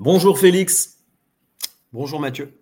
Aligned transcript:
Bonjour 0.00 0.38
Félix. 0.38 1.00
Bonjour 1.92 2.20
Mathieu. 2.20 2.52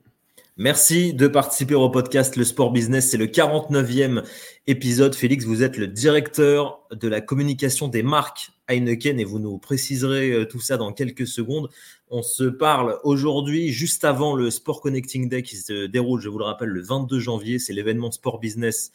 Merci 0.57 1.13
de 1.13 1.29
participer 1.29 1.75
au 1.75 1.91
podcast 1.91 2.35
Le 2.37 2.45
Sport 2.45 2.73
Business. 2.73 3.11
C'est 3.11 3.19
le 3.19 3.27
49e 3.27 4.25
épisode. 4.67 5.15
Félix, 5.15 5.45
vous 5.45 5.63
êtes 5.63 5.77
le 5.77 5.87
directeur 5.87 6.81
de 6.91 7.09
la 7.09 7.21
communication 7.21 7.89
des 7.89 8.03
marques 8.03 8.53
Heineken 8.69 9.21
et 9.21 9.25
vous 9.25 9.39
nous 9.39 9.59
préciserez 9.59 10.31
euh, 10.31 10.45
tout 10.47 10.61
ça 10.61 10.79
dans 10.79 10.95
quelques 10.95 11.27
secondes. 11.27 11.69
On 12.09 12.23
se 12.23 12.45
parle 12.45 12.99
aujourd'hui, 13.05 13.71
juste 13.71 14.07
avant 14.07 14.35
le 14.35 14.51
Sport 14.51 14.81
Connecting 14.81 15.29
Day 15.29 15.43
qui 15.43 15.57
se 15.57 15.85
déroule, 15.85 16.23
je 16.23 16.31
vous 16.31 16.39
le 16.39 16.45
rappelle, 16.45 16.71
le 16.71 16.81
22 16.81 17.21
janvier. 17.21 17.59
C'est 17.59 17.75
l'événement 17.75 18.11
Sport 18.11 18.41
Business 18.41 18.93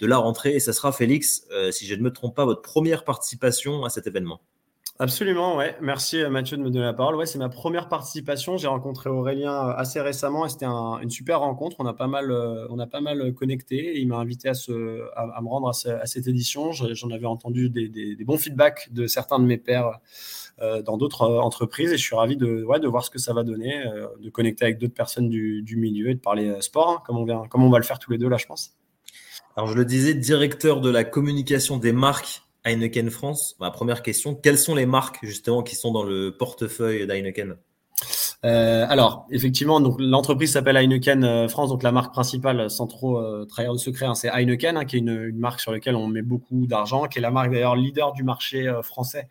de 0.00 0.06
la 0.06 0.16
rentrée 0.16 0.56
et 0.56 0.60
ça 0.60 0.72
sera, 0.72 0.90
Félix, 0.90 1.46
euh, 1.52 1.70
si 1.70 1.86
je 1.86 1.94
ne 1.94 2.02
me 2.02 2.12
trompe 2.12 2.34
pas, 2.34 2.46
votre 2.46 2.62
première 2.62 3.04
participation 3.04 3.84
à 3.84 3.90
cet 3.90 4.08
événement. 4.08 4.40
Absolument, 4.98 5.56
ouais. 5.56 5.76
Merci 5.82 6.22
euh, 6.22 6.30
Mathieu 6.30 6.56
de 6.56 6.62
me 6.62 6.70
donner 6.70 6.86
la 6.86 6.94
parole. 6.94 7.16
Ouais, 7.16 7.26
c'est 7.26 7.38
ma 7.38 7.50
première 7.50 7.90
participation. 7.90 8.56
J'ai 8.56 8.66
rencontré 8.66 9.10
Aurélien 9.10 9.52
euh, 9.52 9.74
assez 9.76 10.00
récemment 10.00 10.46
et 10.46 10.48
c'était 10.48 10.64
une 10.64 11.10
super 11.10 11.40
rencontre. 11.40 11.76
On 11.80 11.86
a 11.86 11.92
pas 11.92 12.06
mal, 12.06 12.30
euh, 12.30 12.66
on 12.70 12.78
a 12.78 12.86
pas 12.86 13.02
mal 13.02 13.34
connecté. 13.34 14.00
il 14.00 14.08
m'a 14.08 14.16
invité 14.16 14.48
à, 14.48 14.54
se, 14.54 15.02
à, 15.14 15.40
me 15.42 15.48
rendre 15.48 15.68
à, 15.68 16.06
cette 16.06 16.26
édition. 16.28 16.72
J'en 16.72 17.10
avais 17.10 17.26
entendu 17.26 17.68
des, 17.68 18.16
bons 18.24 18.38
feedbacks 18.38 18.90
de 18.90 19.06
certains 19.06 19.38
de 19.38 19.44
mes 19.44 19.58
pairs 19.58 20.00
dans 20.84 20.96
d'autres 20.96 21.26
entreprises 21.26 21.92
et 21.92 21.98
je 21.98 22.02
suis 22.02 22.16
ravi 22.16 22.38
de, 22.38 22.64
ouais, 22.64 22.80
de 22.80 22.88
voir 22.88 23.04
ce 23.04 23.10
que 23.10 23.18
ça 23.18 23.34
va 23.34 23.42
donner, 23.42 23.84
de 24.20 24.30
connecter 24.30 24.64
avec 24.64 24.78
d'autres 24.78 24.94
personnes 24.94 25.28
du, 25.28 25.76
milieu 25.76 26.08
et 26.08 26.14
de 26.14 26.20
parler 26.20 26.56
sport, 26.62 26.88
hein, 26.88 27.02
comme, 27.04 27.18
on 27.18 27.24
vient, 27.24 27.42
comme 27.50 27.62
on 27.62 27.70
va 27.70 27.78
le 27.78 27.84
faire 27.84 27.98
tous 27.98 28.10
les 28.10 28.18
deux 28.18 28.28
là, 28.28 28.38
je 28.38 28.46
pense. 28.46 28.74
Alors, 29.56 29.68
je 29.68 29.74
le 29.74 29.84
disais, 29.84 30.14
directeur 30.14 30.80
de 30.80 30.90
la 30.90 31.04
communication 31.04 31.76
des 31.76 31.92
marques 31.92 32.45
Heineken 32.66 33.10
France. 33.10 33.56
Ma 33.60 33.70
première 33.70 34.02
question, 34.02 34.34
quelles 34.34 34.58
sont 34.58 34.74
les 34.74 34.86
marques 34.86 35.18
justement 35.22 35.62
qui 35.62 35.76
sont 35.76 35.92
dans 35.92 36.02
le 36.02 36.36
portefeuille 36.36 37.06
d'Heineken? 37.06 37.56
Euh, 38.44 38.86
alors, 38.88 39.26
effectivement, 39.30 39.80
l'entreprise 39.98 40.52
s'appelle 40.52 40.76
Heineken 40.76 41.24
euh, 41.24 41.48
France, 41.48 41.70
donc 41.70 41.82
la 41.82 41.92
marque 41.92 42.12
principale, 42.12 42.70
sans 42.70 42.86
trop 42.86 43.18
euh, 43.18 43.44
trahir 43.44 43.72
de 43.72 43.78
secret, 43.78 44.06
hein, 44.06 44.14
c'est 44.14 44.28
Heineken, 44.28 44.76
hein, 44.76 44.84
qui 44.84 44.96
est 44.96 44.98
une, 44.98 45.36
marque 45.36 45.60
sur 45.60 45.72
laquelle 45.72 45.96
on 45.96 46.06
met 46.06 46.22
beaucoup 46.22 46.66
d'argent, 46.66 47.06
qui 47.06 47.18
est 47.18 47.22
la 47.22 47.30
marque 47.30 47.50
d'ailleurs 47.50 47.76
leader 47.76 48.12
du 48.12 48.22
marché 48.22 48.72
français 48.82 49.28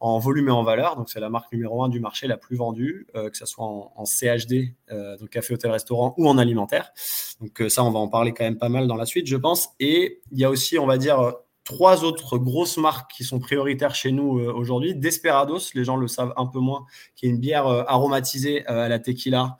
en 0.00 0.18
volume 0.18 0.48
et 0.48 0.52
en 0.52 0.62
valeur. 0.62 0.96
Donc, 0.96 1.10
c'est 1.10 1.20
la 1.20 1.30
marque 1.30 1.52
numéro 1.52 1.84
un 1.84 1.88
du 1.88 2.00
marché, 2.00 2.26
la 2.26 2.38
plus 2.38 2.56
vendue, 2.56 3.06
que 3.14 3.36
ce 3.36 3.44
soit 3.44 3.64
en, 3.64 3.92
en 3.94 4.04
CHD, 4.06 4.74
donc 4.90 5.28
café, 5.28 5.52
hôtel, 5.52 5.70
restaurant, 5.70 6.14
ou 6.16 6.26
en 6.26 6.38
alimentaire. 6.38 6.92
Donc, 7.40 7.62
ça, 7.70 7.84
on 7.84 7.90
va 7.90 7.98
en 7.98 8.08
parler 8.08 8.32
quand 8.32 8.44
même 8.44 8.56
pas 8.56 8.70
mal 8.70 8.86
dans 8.86 8.96
la 8.96 9.04
suite, 9.04 9.26
je 9.26 9.36
pense. 9.36 9.70
Et 9.78 10.22
il 10.32 10.38
y 10.38 10.44
a 10.44 10.50
aussi, 10.50 10.78
on 10.78 10.86
va 10.86 10.96
dire, 10.96 11.34
trois 11.70 12.02
autres 12.02 12.36
grosses 12.36 12.78
marques 12.78 13.12
qui 13.12 13.22
sont 13.22 13.38
prioritaires 13.38 13.94
chez 13.94 14.10
nous 14.10 14.40
euh, 14.40 14.52
aujourd'hui. 14.52 14.96
Desperados, 14.96 15.72
les 15.74 15.84
gens 15.84 15.96
le 15.96 16.08
savent 16.08 16.34
un 16.36 16.46
peu 16.46 16.58
moins, 16.58 16.84
qui 17.14 17.26
est 17.26 17.28
une 17.28 17.38
bière 17.38 17.68
euh, 17.68 17.84
aromatisée 17.86 18.68
euh, 18.68 18.86
à 18.86 18.88
la 18.88 18.98
tequila, 18.98 19.56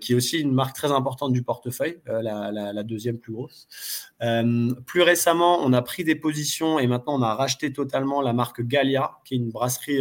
qui 0.00 0.12
est 0.12 0.14
aussi 0.16 0.38
une 0.40 0.52
marque 0.52 0.74
très 0.74 0.90
importante 0.90 1.32
du 1.32 1.42
portefeuille, 1.44 2.00
la, 2.06 2.50
la, 2.50 2.82
deuxième 2.82 3.18
plus 3.18 3.32
grosse. 3.32 3.68
plus 4.84 5.02
récemment, 5.02 5.60
on 5.62 5.72
a 5.72 5.80
pris 5.80 6.02
des 6.02 6.16
positions 6.16 6.80
et 6.80 6.88
maintenant 6.88 7.14
on 7.20 7.22
a 7.22 7.34
racheté 7.34 7.72
totalement 7.72 8.20
la 8.20 8.32
marque 8.32 8.62
Gallia, 8.62 9.12
qui 9.24 9.34
est 9.34 9.36
une 9.36 9.50
brasserie 9.50 10.00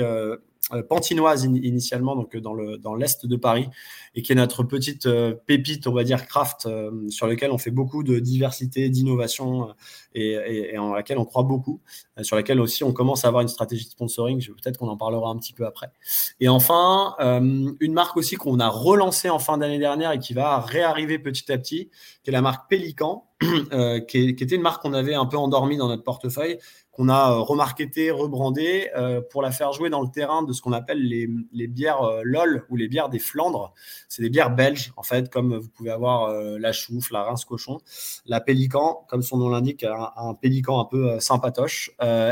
euh, 0.73 0.81
pantinoise 0.81 1.43
initialement, 1.43 2.15
donc 2.15 2.35
euh, 2.35 2.41
dans 2.41 2.55
le 2.55 2.79
dans 2.79 2.95
l'est 2.95 3.27
de 3.27 3.35
Paris, 3.35 3.69
et 4.15 4.23
qui 4.23 4.31
est 4.31 4.35
notre 4.35 4.63
petite 4.63 5.05
euh, 5.05 5.35
pépite, 5.45 5.85
on 5.85 5.93
va 5.93 6.03
dire 6.03 6.25
craft, 6.25 6.67
sur 7.09 7.27
lequel 7.27 7.51
on 7.51 7.59
fait 7.59 7.69
beaucoup 7.69 8.01
de 8.01 8.17
diversité, 8.17 8.89
d'innovation 8.89 9.75
et, 10.15 10.75
en 10.79 10.93
laquelle 10.93 11.19
on 11.19 11.25
croit 11.25 11.43
beaucoup, 11.43 11.81
sur 12.21 12.35
laquelle 12.35 12.59
aussi 12.59 12.83
on 12.83 12.93
commence 12.93 13.25
à 13.25 13.27
avoir 13.27 13.43
une 13.43 13.47
stratégie 13.47 13.85
de 13.85 13.91
sponsoring. 13.91 14.43
Peut-être 14.43 14.77
qu'on 14.79 14.87
en 14.87 14.97
parlera 14.97 15.29
un 15.29 15.37
petit 15.37 15.53
peu 15.53 15.67
après. 15.67 15.91
Et 16.39 16.49
enfin, 16.49 17.15
une 17.19 17.93
marque 17.93 18.17
aussi 18.17 18.35
qu'on 18.35 18.59
a 18.59 18.69
relancée 18.69 19.29
en 19.29 19.39
fin 19.39 19.57
d'année 19.57 19.79
dernière 19.79 20.13
et 20.13 20.19
qui 20.19 20.33
va 20.33 20.61
réarriver 20.61 21.19
petit 21.19 21.51
à 21.51 21.57
petit, 21.57 21.89
qui 22.23 22.29
est 22.29 22.33
la 22.33 22.41
marque 22.41 22.69
Pélican, 22.69 23.27
qui, 24.07 24.29
était 24.29 24.55
une 24.55 24.61
marque 24.61 24.81
qu'on 24.81 24.93
avait 24.93 25.15
un 25.15 25.25
peu 25.25 25.37
endormie 25.37 25.77
dans 25.77 25.89
notre 25.89 26.03
portefeuille, 26.03 26.57
qu'on 26.95 27.09
a 27.09 27.31
euh, 27.31 27.39
remarketé, 27.39 28.09
rebrandé 28.09 28.89
euh, 28.95 29.21
pour 29.21 29.41
la 29.41 29.51
faire 29.51 29.73
jouer 29.73 29.89
dans 29.89 30.01
le 30.01 30.09
terrain 30.09 30.43
de 30.43 30.53
ce 30.53 30.61
qu'on 30.61 30.71
appelle 30.71 31.01
les, 31.01 31.67
bières 31.67 32.01
euh, 32.01 32.21
LOL 32.23 32.65
ou 32.69 32.77
les 32.77 32.87
bières 32.87 33.09
des 33.09 33.19
Flandres. 33.19 33.73
C'est 34.07 34.21
des 34.21 34.29
bières 34.29 34.55
belges, 34.55 34.93
en 34.95 35.03
fait, 35.03 35.29
comme 35.29 35.57
vous 35.57 35.69
pouvez 35.69 35.91
avoir 35.91 36.31
la 36.31 36.71
chouffe, 36.71 37.11
la 37.11 37.23
rince 37.23 37.43
cochon, 37.43 37.79
la 38.25 38.39
pélican, 38.39 39.05
comme 39.09 39.21
son 39.21 39.37
nom 39.37 39.49
l'indique, 39.49 39.83
un, 39.83 40.11
un, 40.15 40.33
pélican 40.33 40.79
un 40.79 40.85
peu 40.85 41.19
sympatoche 41.19 41.91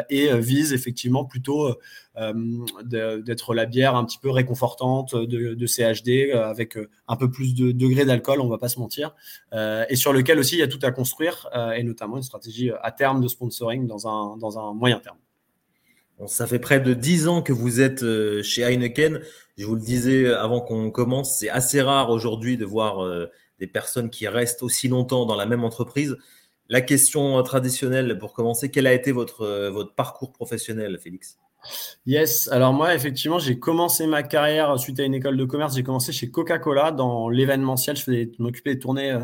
et 0.10 0.34
vise 0.40 0.74
effectivement 0.74 1.26
plutôt 1.26 1.76
d'être 2.16 3.54
la 3.54 3.66
bière 3.66 3.96
un 3.96 4.06
petit 4.06 4.20
peu 4.20 4.30
réconfortante 4.30 5.16
de, 5.16 5.66
CHD 5.66 6.32
avec 6.32 6.78
un 7.08 7.16
peu 7.16 7.32
plus 7.32 7.56
de 7.56 7.72
degrés 7.72 8.06
d'alcool, 8.06 8.40
on 8.42 8.48
va 8.48 8.58
pas 8.60 8.70
se 8.70 8.80
mentir, 8.80 9.16
et 9.54 9.96
sur 9.96 10.14
lequel 10.14 10.38
aussi 10.40 10.56
il 10.56 10.60
y 10.60 10.64
a 10.64 10.68
tout 10.68 10.80
à 10.84 10.92
construire 10.92 11.50
et 11.76 11.84
notamment 11.84 12.18
une 12.18 12.24
stratégie 12.24 12.72
à 12.82 12.92
terme 12.92 13.22
de 13.22 13.28
sponsoring 13.28 13.88
dans 13.88 14.08
un, 14.08 14.38
dans 14.38 14.60
un 14.60 14.74
moyen 14.74 15.00
terme. 15.00 15.18
ça 16.28 16.48
fait 16.48 16.60
près 16.60 16.80
de 16.80 16.94
10 16.94 17.28
ans 17.28 17.42
que 17.42 17.54
vous 17.54 17.82
êtes 17.82 18.04
euh, 18.04 18.44
chez 18.44 18.64
Heineken. 18.64 19.22
Je 19.58 19.66
vous 19.66 19.76
le 19.76 19.82
disais 19.82 20.32
avant 20.34 20.62
qu'on 20.62 20.92
commence, 20.92 21.40
c'est 21.40 21.50
assez 21.50 21.82
rare 21.82 22.10
aujourd'hui 22.10 22.58
de 22.58 22.66
voir 22.66 23.04
euh, 23.04 23.32
des 23.60 23.68
personnes 23.68 24.10
qui 24.10 24.28
restent 24.28 24.64
aussi 24.64 24.88
longtemps 24.88 25.26
dans 25.26 25.36
la 25.36 25.46
même 25.46 25.64
entreprise. 25.64 26.18
La 26.70 26.82
question 26.82 27.42
traditionnelle 27.44 28.18
pour 28.18 28.34
commencer, 28.34 28.72
quel 28.72 28.88
a 28.88 28.94
été 28.94 29.12
votre, 29.12 29.42
euh, 29.42 29.70
votre 29.70 29.94
parcours 29.94 30.32
professionnel, 30.32 30.98
Félix? 31.00 31.38
Yes, 32.06 32.50
alors 32.52 32.74
moi 32.74 32.94
effectivement 32.94 33.40
j'ai 33.40 33.58
commencé 33.60 34.08
ma 34.08 34.24
carrière 34.24 34.78
suite 34.78 35.00
à 35.00 35.04
une 35.04 35.14
école 35.14 35.38
de 35.38 35.46
commerce, 35.46 35.76
j'ai 35.76 35.84
commencé 35.84 36.12
chez 36.12 36.30
Coca-Cola 36.30 36.92
dans 36.92 37.30
l'événementiel, 37.30 37.96
je 37.96 38.04
faisais 38.04 38.32
m'occuper 38.40 38.74
des 38.74 38.80
tournées 38.80 39.12
euh, 39.12 39.24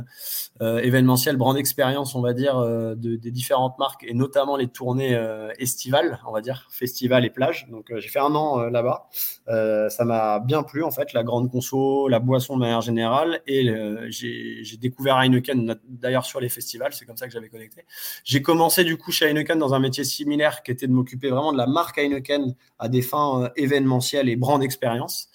euh, 0.61 0.79
événementielles, 0.79 1.35
brand 1.35 1.57
expérience 1.57 2.15
on 2.15 2.21
va 2.21 2.31
dire 2.31 2.57
euh, 2.57 2.95
de, 2.95 3.17
des 3.17 3.31
différentes 3.31 3.77
marques 3.79 4.05
et 4.07 4.13
notamment 4.13 4.55
les 4.55 4.67
tournées 4.67 5.19
estivales, 5.57 6.19
on 6.25 6.31
va 6.31 6.41
dire 6.41 6.67
festival 6.71 7.25
et 7.25 7.29
plage. 7.29 7.67
Donc 7.69 7.91
j'ai 7.97 8.07
fait 8.07 8.19
un 8.19 8.33
an 8.33 8.59
là-bas, 8.69 9.09
ça 9.89 10.05
m'a 10.05 10.39
bien 10.39 10.63
plu 10.63 10.83
en 10.83 10.91
fait 10.91 11.11
la 11.11 11.23
grande 11.23 11.51
conso, 11.51 12.07
la 12.07 12.19
boisson 12.19 12.55
de 12.55 12.61
manière 12.61 12.81
générale. 12.81 13.41
Et 13.47 13.69
j'ai 14.09 14.77
découvert 14.77 15.17
Heineken 15.17 15.75
d'ailleurs 15.87 16.25
sur 16.25 16.39
les 16.39 16.49
festivals, 16.49 16.93
c'est 16.93 17.05
comme 17.05 17.17
ça 17.17 17.27
que 17.27 17.33
j'avais 17.33 17.49
connecté. 17.49 17.83
J'ai 18.23 18.41
commencé 18.41 18.83
du 18.85 18.97
coup 18.97 19.11
chez 19.11 19.25
Heineken 19.25 19.59
dans 19.59 19.73
un 19.73 19.79
métier 19.79 20.05
similaire 20.05 20.63
qui 20.63 20.71
était 20.71 20.87
de 20.87 20.93
m'occuper 20.93 21.29
vraiment 21.29 21.51
de 21.51 21.57
la 21.57 21.67
marque 21.67 21.97
Heineken 21.97 22.28
à 22.77 22.89
des 22.89 23.01
fins 23.01 23.43
euh, 23.43 23.49
événementielles 23.55 24.29
et 24.29 24.35
brand 24.35 24.63
expérience. 24.63 25.29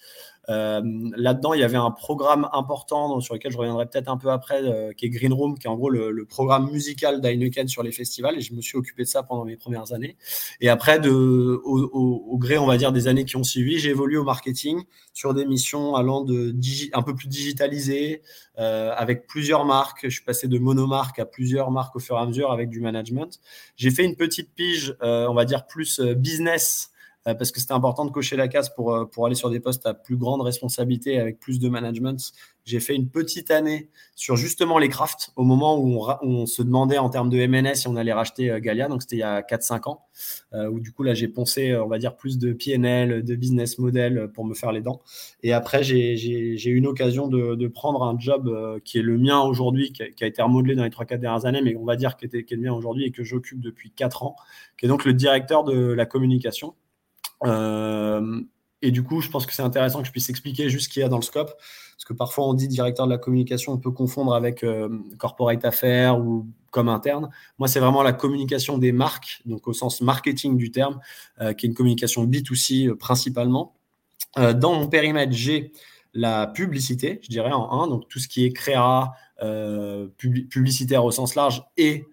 Euh, 0.49 0.81
là-dedans, 1.15 1.53
il 1.53 1.61
y 1.61 1.63
avait 1.63 1.77
un 1.77 1.91
programme 1.91 2.47
important 2.53 3.19
sur 3.19 3.33
lequel 3.33 3.51
je 3.51 3.57
reviendrai 3.57 3.85
peut-être 3.87 4.09
un 4.09 4.17
peu 4.17 4.29
après, 4.29 4.63
euh, 4.63 4.93
qui 4.93 5.05
est 5.05 5.09
Green 5.09 5.33
Room, 5.33 5.57
qui 5.57 5.67
est 5.67 5.69
en 5.69 5.75
gros 5.75 5.89
le, 5.89 6.25
programme 6.25 6.71
musical 6.71 7.21
d'Heineken 7.21 7.67
sur 7.67 7.83
les 7.83 7.91
festivals. 7.91 8.37
Et 8.37 8.41
je 8.41 8.53
me 8.53 8.61
suis 8.61 8.77
occupé 8.77 9.03
de 9.03 9.07
ça 9.07 9.23
pendant 9.23 9.45
mes 9.45 9.57
premières 9.57 9.93
années. 9.93 10.17
Et 10.59 10.69
après, 10.69 10.99
de, 10.99 11.09
au, 11.11 12.37
gré, 12.37 12.57
on 12.57 12.65
va 12.65 12.77
dire, 12.77 12.91
des 12.91 13.07
années 13.07 13.25
qui 13.25 13.37
ont 13.37 13.43
suivi, 13.43 13.79
j'ai 13.79 13.89
évolué 13.89 14.17
au 14.17 14.23
marketing 14.23 14.83
sur 15.13 15.33
des 15.33 15.45
missions 15.45 15.95
allant 15.95 16.21
de 16.21 16.53
un 16.93 17.01
peu 17.01 17.15
plus 17.15 17.27
digitalisées, 17.27 18.21
avec 18.57 19.27
plusieurs 19.27 19.65
marques. 19.65 20.01
Je 20.03 20.09
suis 20.09 20.23
passé 20.23 20.47
de 20.47 20.57
monomarque 20.57 21.19
à 21.19 21.25
plusieurs 21.25 21.71
marques 21.71 21.95
au 21.95 21.99
fur 21.99 22.15
et 22.15 22.19
à 22.19 22.25
mesure 22.25 22.51
avec 22.51 22.69
du 22.69 22.81
management. 22.81 23.39
J'ai 23.77 23.91
fait 23.91 24.03
une 24.03 24.15
petite 24.15 24.53
pige, 24.55 24.95
on 25.01 25.33
va 25.33 25.45
dire, 25.45 25.67
plus 25.67 25.99
business 25.99 26.89
euh, 26.89 26.94
parce 27.33 27.51
que 27.51 27.59
c'était 27.59 27.73
important 27.73 28.05
de 28.05 28.11
cocher 28.11 28.35
la 28.35 28.47
case 28.47 28.69
pour, 28.69 28.93
euh, 28.93 29.05
pour 29.05 29.25
aller 29.25 29.33
sur 29.33 29.49
des 29.49 29.59
postes 29.59 29.85
à 29.87 29.95
plus 29.95 30.15
grande 30.15 30.41
responsabilité 30.41 31.19
avec 31.19 31.39
plus 31.39 31.59
de 31.59 31.67
management. 31.69 32.33
J'ai 32.65 32.79
fait 32.79 32.95
une 32.95 33.09
petite 33.09 33.49
année 33.49 33.89
sur 34.15 34.35
justement 34.35 34.77
les 34.77 34.89
crafts 34.89 35.31
au 35.35 35.43
moment 35.43 35.79
où 35.79 36.03
on, 36.21 36.45
se 36.45 36.61
demandait 36.61 36.99
en 36.99 37.09
termes 37.09 37.29
de 37.29 37.45
MNS 37.45 37.75
si 37.75 37.87
on 37.87 37.95
allait 37.95 38.13
racheter 38.13 38.51
euh, 38.51 38.59
Galia, 38.59 38.87
donc 38.87 39.01
c'était 39.01 39.15
il 39.15 39.19
y 39.19 39.23
a 39.23 39.41
4-5 39.41 39.89
ans, 39.89 40.05
où 40.53 40.79
du 40.79 40.91
coup 40.91 41.03
là 41.03 41.13
j'ai 41.13 41.27
poncé, 41.27 41.75
on 41.75 41.87
va 41.87 41.97
dire, 41.97 42.15
plus 42.15 42.37
de 42.37 42.53
PNL, 42.53 43.23
de 43.23 43.35
business 43.35 43.77
model 43.79 44.29
pour 44.33 44.45
me 44.45 44.53
faire 44.53 44.71
les 44.71 44.81
dents. 44.81 45.01
Et 45.43 45.51
après, 45.51 45.83
j'ai 45.83 46.69
eu 46.69 46.75
une 46.75 46.87
occasion 46.87 47.27
de, 47.27 47.55
de, 47.55 47.67
prendre 47.67 48.03
un 48.03 48.17
job 48.17 48.79
qui 48.83 48.99
est 48.99 49.01
le 49.01 49.17
mien 49.17 49.41
aujourd'hui, 49.41 49.91
qui, 49.91 50.03
qui, 50.15 50.23
a 50.23 50.27
été 50.27 50.41
remodelé 50.41 50.75
dans 50.75 50.83
les 50.83 50.89
3-4 50.89 51.17
dernières 51.19 51.45
années, 51.45 51.61
mais 51.61 51.75
on 51.75 51.85
va 51.85 51.95
dire 51.95 52.17
qui, 52.17 52.25
était, 52.25 52.43
qui 52.43 52.53
est 52.53 52.57
le 52.57 52.63
mien 52.63 52.73
aujourd'hui 52.73 53.05
et 53.05 53.11
que 53.11 53.23
j'occupe 53.23 53.59
depuis 53.59 53.91
4 53.91 54.23
ans, 54.23 54.35
qui 54.77 54.85
est 54.85 54.89
donc 54.89 55.05
le 55.05 55.13
directeur 55.13 55.63
de 55.63 55.91
la 55.91 56.05
communication. 56.05 56.75
Euh, 57.45 58.41
et 58.81 58.91
du 58.91 59.03
coup, 59.03 59.21
je 59.21 59.29
pense 59.29 59.45
que 59.45 59.53
c'est 59.53 59.63
intéressant 59.63 60.01
que 60.01 60.07
je 60.07 60.11
puisse 60.11 60.29
expliquer 60.29 60.69
juste 60.69 60.85
ce 60.85 60.89
qu'il 60.89 61.01
y 61.01 61.05
a 61.05 61.09
dans 61.09 61.17
le 61.17 61.23
scope. 61.23 61.53
Parce 61.95 62.05
que 62.05 62.13
parfois, 62.13 62.47
on 62.47 62.53
dit 62.53 62.67
directeur 62.67 63.05
de 63.05 63.11
la 63.11 63.17
communication, 63.17 63.73
on 63.73 63.77
peut 63.77 63.91
confondre 63.91 64.33
avec 64.33 64.63
euh, 64.63 64.89
corporate 65.17 65.63
affaires 65.63 66.19
ou 66.19 66.47
comme 66.71 66.89
interne. 66.89 67.29
Moi, 67.57 67.67
c'est 67.67 67.79
vraiment 67.79 68.03
la 68.03 68.11
communication 68.11 68.77
des 68.77 68.91
marques, 68.91 69.41
donc 69.45 69.67
au 69.67 69.73
sens 69.73 70.01
marketing 70.01 70.57
du 70.57 70.71
terme, 70.71 70.99
euh, 71.39 71.53
qui 71.53 71.65
est 71.65 71.69
une 71.69 71.75
communication 71.75 72.25
B2C 72.25 72.93
principalement. 72.95 73.73
dans 74.35 74.73
mon 74.73 74.87
périmètre, 74.87 75.31
j'ai 75.31 75.71
la 76.13 76.47
publicité, 76.47 77.19
je 77.23 77.29
dirais 77.29 77.51
en 77.53 77.71
un, 77.81 77.87
donc 77.87 78.09
tout 78.09 78.19
ce 78.19 78.27
qui 78.27 78.43
est 78.45 78.51
créa, 78.51 79.13
publicitaire 80.49 81.05
au 81.05 81.11
sens 81.11 81.35
large 81.35 81.63
et 81.77 82.05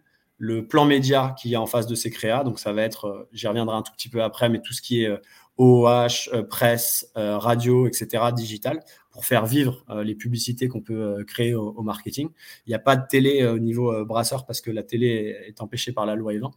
le 0.43 0.67
plan 0.67 0.85
média 0.85 1.37
qui 1.39 1.53
est 1.53 1.57
en 1.57 1.67
face 1.67 1.87
de 1.87 1.95
ces 1.95 2.11
créas. 2.11 2.43
Donc, 2.43 2.59
ça 2.59 2.73
va 2.73 2.83
être, 2.83 3.05
euh, 3.05 3.29
j'y 3.33 3.47
reviendrai 3.47 3.77
un 3.77 3.83
tout 3.83 3.93
petit 3.93 4.09
peu 4.09 4.25
après, 4.25 4.49
mais 4.49 4.61
tout 4.61 4.73
ce 4.73 4.83
qui 4.83 5.05
est 5.05 5.07
euh, 5.07 5.19
OOH, 5.57 6.43
presse, 6.49 7.13
radio, 7.15 7.87
etc., 7.87 8.25
digital, 8.35 8.81
pour 9.11 9.27
faire 9.27 9.45
vivre 9.45 9.85
les 10.03 10.15
publicités 10.15 10.67
qu'on 10.67 10.81
peut 10.81 11.23
créer 11.27 11.55
au, 11.55 11.83
marketing. 11.83 12.31
Il 12.67 12.71
n'y 12.71 12.75
a 12.75 12.79
pas 12.79 12.97
de 12.97 13.07
télé 13.07 13.47
au 13.47 13.59
niveau 13.59 14.03
brasseur 14.07 14.47
parce 14.47 14.63
que 14.63 14.71
la 14.71 14.83
télé 14.83 15.37
est 15.47 15.61
empêchée 15.61 15.93
par 15.93 16.07
la 16.07 16.15
loi 16.15 16.33
E20. 16.33 16.51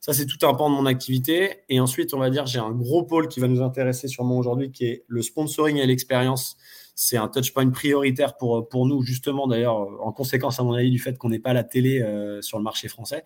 Ça, 0.00 0.12
c'est 0.12 0.26
tout 0.26 0.44
un 0.44 0.52
pan 0.54 0.68
de 0.68 0.74
mon 0.74 0.86
activité. 0.86 1.60
Et 1.68 1.78
ensuite, 1.78 2.12
on 2.12 2.18
va 2.18 2.28
dire, 2.28 2.44
j'ai 2.46 2.58
un 2.58 2.72
gros 2.72 3.04
pôle 3.04 3.28
qui 3.28 3.38
va 3.38 3.46
nous 3.46 3.62
intéresser 3.62 4.08
sûrement 4.08 4.36
aujourd'hui, 4.36 4.72
qui 4.72 4.86
est 4.86 5.04
le 5.06 5.22
sponsoring 5.22 5.76
et 5.76 5.86
l'expérience 5.86 6.56
c'est 7.02 7.16
un 7.16 7.28
touchpoint 7.28 7.70
prioritaire 7.70 8.36
pour, 8.36 8.86
nous, 8.86 9.02
justement, 9.02 9.48
d'ailleurs, 9.48 9.74
en 10.04 10.12
conséquence, 10.12 10.60
à 10.60 10.64
mon 10.64 10.74
avis, 10.74 10.90
du 10.90 10.98
fait 10.98 11.16
qu'on 11.16 11.30
n'ait 11.30 11.38
pas 11.38 11.54
la 11.54 11.64
télé 11.64 12.02
euh, 12.02 12.42
sur 12.42 12.58
le 12.58 12.62
marché 12.62 12.88
français. 12.88 13.24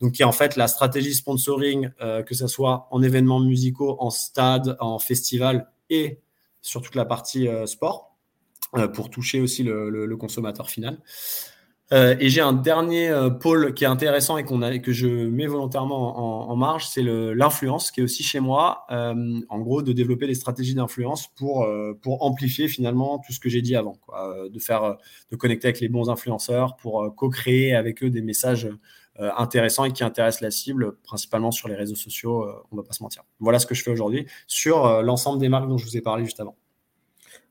Donc, 0.00 0.12
qui 0.12 0.22
est 0.22 0.24
en 0.24 0.32
fait 0.32 0.56
la 0.56 0.68
stratégie 0.68 1.14
sponsoring, 1.14 1.90
euh, 2.00 2.22
que 2.22 2.34
ce 2.34 2.46
soit 2.46 2.88
en 2.90 3.02
événements 3.02 3.38
musicaux, 3.38 3.98
en 4.00 4.08
stade, 4.08 4.74
en 4.80 4.98
festival 4.98 5.70
et 5.90 6.22
sur 6.62 6.80
toute 6.80 6.94
la 6.94 7.04
partie 7.04 7.46
euh, 7.46 7.66
sport, 7.66 8.16
pour 8.94 9.10
toucher 9.10 9.42
aussi 9.42 9.64
le 9.64 10.14
consommateur 10.16 10.70
final. 10.70 10.98
Euh, 11.92 12.14
et 12.20 12.28
j'ai 12.28 12.40
un 12.40 12.52
dernier 12.52 13.08
euh, 13.08 13.30
pôle 13.30 13.74
qui 13.74 13.82
est 13.82 13.88
intéressant 13.88 14.36
et 14.36 14.44
qu'on 14.44 14.62
a, 14.62 14.78
que 14.78 14.92
je 14.92 15.08
mets 15.08 15.46
volontairement 15.46 16.48
en, 16.50 16.56
marge, 16.56 16.86
c'est 16.86 17.02
l'influence 17.02 17.90
qui 17.90 18.00
est 18.00 18.02
aussi 18.02 18.22
chez 18.22 18.38
moi. 18.38 18.84
Euh, 18.90 19.40
en 19.48 19.58
gros, 19.58 19.82
de 19.82 19.92
développer 19.92 20.26
des 20.26 20.34
stratégies 20.34 20.74
d'influence 20.74 21.26
pour, 21.34 21.66
pour 22.02 22.24
amplifier 22.24 22.68
finalement 22.68 23.18
tout 23.18 23.32
ce 23.32 23.40
que 23.40 23.48
j'ai 23.48 23.62
dit 23.62 23.74
avant, 23.74 23.94
quoi. 23.94 24.34
de 24.48 24.58
faire, 24.58 24.96
de 25.30 25.36
connecter 25.36 25.68
avec 25.68 25.80
les 25.80 25.88
bons 25.88 26.10
influenceurs 26.10 26.76
pour 26.76 27.14
co-créer 27.16 27.74
avec 27.74 28.02
eux 28.04 28.10
des 28.10 28.22
messages 28.22 28.68
intéressants 29.18 29.84
et 29.84 29.92
qui 29.92 30.04
intéressent 30.04 30.42
la 30.42 30.50
cible, 30.50 30.96
principalement 31.02 31.50
sur 31.50 31.68
les 31.68 31.74
réseaux 31.74 31.94
sociaux. 31.94 32.46
on 32.70 32.76
ne 32.76 32.80
va 32.80 32.86
pas 32.86 32.94
se 32.94 33.02
mentir. 33.02 33.22
Voilà 33.38 33.58
ce 33.58 33.66
que 33.66 33.74
je 33.74 33.82
fais 33.82 33.90
aujourd'hui 33.90 34.26
sur 34.46 35.02
l'ensemble 35.02 35.40
des 35.40 35.48
marques 35.48 35.68
dont 35.68 35.78
je 35.78 35.86
vous 35.86 35.96
ai 35.96 36.02
parlé 36.02 36.24
juste 36.24 36.40
avant. 36.40 36.56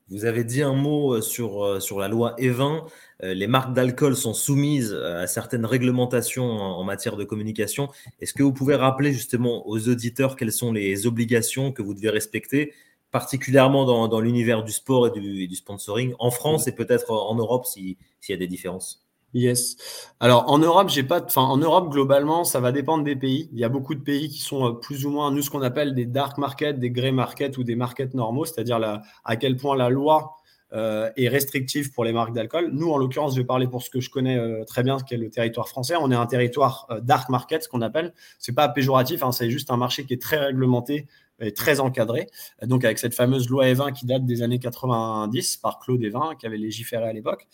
Vous 0.09 0.25
avez 0.25 0.44
dit 0.44 0.63
un 0.63 0.73
mot 0.73 1.21
sur, 1.21 1.81
sur 1.81 2.00
la 2.00 2.07
loi 2.07 2.35
E20. 2.39 2.83
Euh, 3.23 3.33
les 3.33 3.47
marques 3.47 3.73
d'alcool 3.73 4.15
sont 4.15 4.33
soumises 4.33 4.94
à 4.94 5.27
certaines 5.27 5.65
réglementations 5.65 6.45
en, 6.45 6.83
matière 6.83 7.15
de 7.15 7.23
communication. 7.23 7.89
Est-ce 8.19 8.33
que 8.33 8.41
vous 8.41 8.53
pouvez 8.53 8.75
rappeler 8.75 9.13
justement 9.13 9.67
aux 9.67 9.88
auditeurs 9.88 10.35
quelles 10.35 10.51
sont 10.51 10.71
les 10.71 11.06
obligations 11.06 11.71
que 11.71 11.81
vous 11.81 11.94
devez 11.94 12.09
respecter, 12.09 12.73
particulièrement 13.11 13.85
dans, 14.07 14.19
l'univers 14.19 14.63
du 14.63 14.71
sport 14.71 15.07
et 15.07 15.11
du, 15.19 15.56
sponsoring, 15.56 16.13
en 16.17 16.31
France 16.31 16.67
et 16.67 16.71
peut-être 16.71 17.11
en 17.11 17.35
Europe 17.35 17.65
s'il 17.65 17.95
y 18.29 18.33
a 18.33 18.38
des 18.38 18.47
différences? 18.47 19.08
Yes. 19.33 19.75
Alors 20.19 20.49
en 20.49 20.57
Europe, 20.57 20.89
j'ai 20.89 21.03
pas, 21.03 21.23
enfin 21.23 21.43
en 21.43 21.57
Europe 21.57 21.91
globalement, 21.91 22.43
ça 22.43 22.59
va 22.59 22.71
dépendre 22.71 23.03
des 23.03 23.15
pays. 23.15 23.47
Il 23.53 23.59
y 23.59 23.63
a 23.63 23.69
beaucoup 23.69 23.93
de 23.93 24.01
pays 24.01 24.27
qui 24.29 24.39
sont 24.39 24.65
euh, 24.65 24.71
plus 24.71 25.05
ou 25.05 25.11
moins 25.11 25.31
nous 25.31 25.43
ce 25.43 25.51
qu'on 25.51 25.61
appelle 25.61 25.93
des 25.93 26.07
dark 26.07 26.39
markets, 26.39 26.79
des 26.79 26.89
grey 26.89 27.11
markets 27.11 27.57
ou 27.57 27.63
des 27.63 27.75
markets 27.75 28.15
normaux, 28.15 28.45
c'est-à-dire 28.45 28.79
à 29.23 29.35
quel 29.35 29.55
point 29.55 29.75
la 29.75 29.89
loi 29.89 30.35
euh, 30.73 31.11
et 31.15 31.29
restrictive 31.29 31.91
pour 31.91 32.05
les 32.05 32.11
marques 32.11 32.33
d'alcool. 32.33 32.71
Nous, 32.73 32.89
en 32.91 32.97
l'occurrence, 32.97 33.35
je 33.35 33.41
vais 33.41 33.45
parler 33.45 33.67
pour 33.67 33.83
ce 33.83 33.91
que 33.91 33.99
je 33.99 34.09
connais 34.09 34.37
euh, 34.37 34.65
très 34.65 34.81
bien, 34.81 34.97
ce 34.97 35.03
qu'est 35.03 35.17
le 35.17 35.29
territoire 35.29 35.69
français. 35.69 35.93
On 35.99 36.09
est 36.09 36.15
un 36.15 36.25
territoire 36.25 36.87
dark 37.03 37.29
market, 37.29 37.63
ce 37.63 37.69
qu'on 37.69 37.81
appelle. 37.81 38.13
C'est 38.39 38.55
pas 38.55 38.67
péjoratif, 38.67 39.21
hein, 39.21 39.31
c'est 39.31 39.51
juste 39.51 39.69
un 39.69 39.77
marché 39.77 40.05
qui 40.05 40.13
est 40.15 40.21
très 40.21 40.37
réglementé 40.37 41.05
et 41.39 41.53
très 41.53 41.79
encadré. 41.79 42.27
Donc, 42.63 42.83
avec 42.83 42.97
cette 42.97 43.13
fameuse 43.13 43.47
loi 43.47 43.65
E20 43.65 43.93
qui 43.93 44.07
date 44.07 44.25
des 44.25 44.41
années 44.41 44.59
90 44.59 45.57
par 45.57 45.77
Claude 45.79 46.03
Evin, 46.03 46.31
qui 46.37 46.47
avait 46.47 46.57
légiféré 46.57 47.07
à 47.07 47.13
l'époque. 47.13 47.47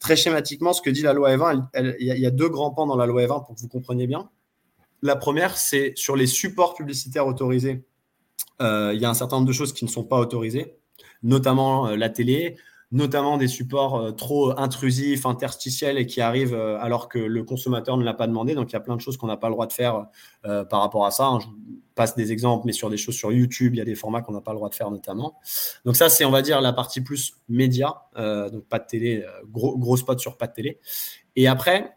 Très 0.00 0.16
schématiquement, 0.16 0.72
ce 0.72 0.82
que 0.82 0.90
dit 0.90 1.02
la 1.02 1.12
loi 1.12 1.36
E20, 1.36 1.68
il 2.00 2.06
y, 2.06 2.26
a 2.26 2.30
deux 2.30 2.48
grands 2.48 2.72
pans 2.72 2.86
dans 2.86 2.96
la 2.96 3.06
loi 3.06 3.22
E20 3.22 3.46
pour 3.46 3.54
que 3.54 3.60
vous 3.60 3.68
compreniez 3.68 4.06
bien. 4.06 4.30
La 5.02 5.14
première, 5.14 5.56
c'est 5.56 5.92
sur 5.94 6.16
les 6.16 6.26
supports 6.26 6.74
publicitaires 6.74 7.26
autorisés. 7.26 7.84
il 8.60 8.98
y 8.98 9.04
a 9.04 9.10
un 9.10 9.14
certain 9.14 9.36
nombre 9.36 9.48
de 9.48 9.52
choses 9.52 9.72
qui 9.72 9.84
ne 9.84 9.90
sont 9.90 10.04
pas 10.04 10.18
autorisées 10.18 10.80
notamment 11.22 11.88
euh, 11.88 11.96
la 11.96 12.08
télé, 12.08 12.56
notamment 12.92 13.36
des 13.36 13.48
supports 13.48 13.96
euh, 13.96 14.12
trop 14.12 14.58
intrusifs, 14.58 15.26
interstitiels 15.26 15.98
et 15.98 16.06
qui 16.06 16.20
arrivent 16.20 16.54
euh, 16.54 16.78
alors 16.80 17.08
que 17.08 17.18
le 17.18 17.44
consommateur 17.44 17.96
ne 17.96 18.04
l'a 18.04 18.14
pas 18.14 18.26
demandé. 18.26 18.54
Donc 18.54 18.70
il 18.70 18.72
y 18.72 18.76
a 18.76 18.80
plein 18.80 18.96
de 18.96 19.00
choses 19.00 19.16
qu'on 19.16 19.26
n'a 19.26 19.36
pas 19.36 19.48
le 19.48 19.54
droit 19.54 19.66
de 19.66 19.72
faire 19.72 20.06
par 20.42 20.80
rapport 20.80 21.06
à 21.06 21.10
ça. 21.10 21.26
Hein. 21.26 21.38
Je 21.40 21.46
passe 21.94 22.16
des 22.16 22.32
exemples, 22.32 22.64
mais 22.66 22.72
sur 22.72 22.90
des 22.90 22.96
choses 22.96 23.14
sur 23.14 23.32
YouTube, 23.32 23.74
il 23.74 23.78
y 23.78 23.80
a 23.80 23.84
des 23.84 23.94
formats 23.94 24.22
qu'on 24.22 24.32
n'a 24.32 24.40
pas 24.40 24.52
le 24.52 24.56
droit 24.56 24.68
de 24.68 24.74
faire 24.74 24.90
notamment. 24.90 25.38
Donc 25.84 25.96
ça, 25.96 26.08
c'est 26.08 26.24
on 26.24 26.30
va 26.30 26.42
dire 26.42 26.60
la 26.60 26.72
partie 26.72 27.00
plus 27.00 27.34
média, 27.48 28.02
donc 28.16 28.64
pas 28.68 28.78
de 28.78 28.86
télé, 28.86 29.24
gros, 29.48 29.76
gros 29.76 29.96
spot 29.96 30.18
sur 30.18 30.36
pas 30.36 30.46
de 30.46 30.52
télé. 30.52 30.80
Et 31.36 31.46
après, 31.46 31.96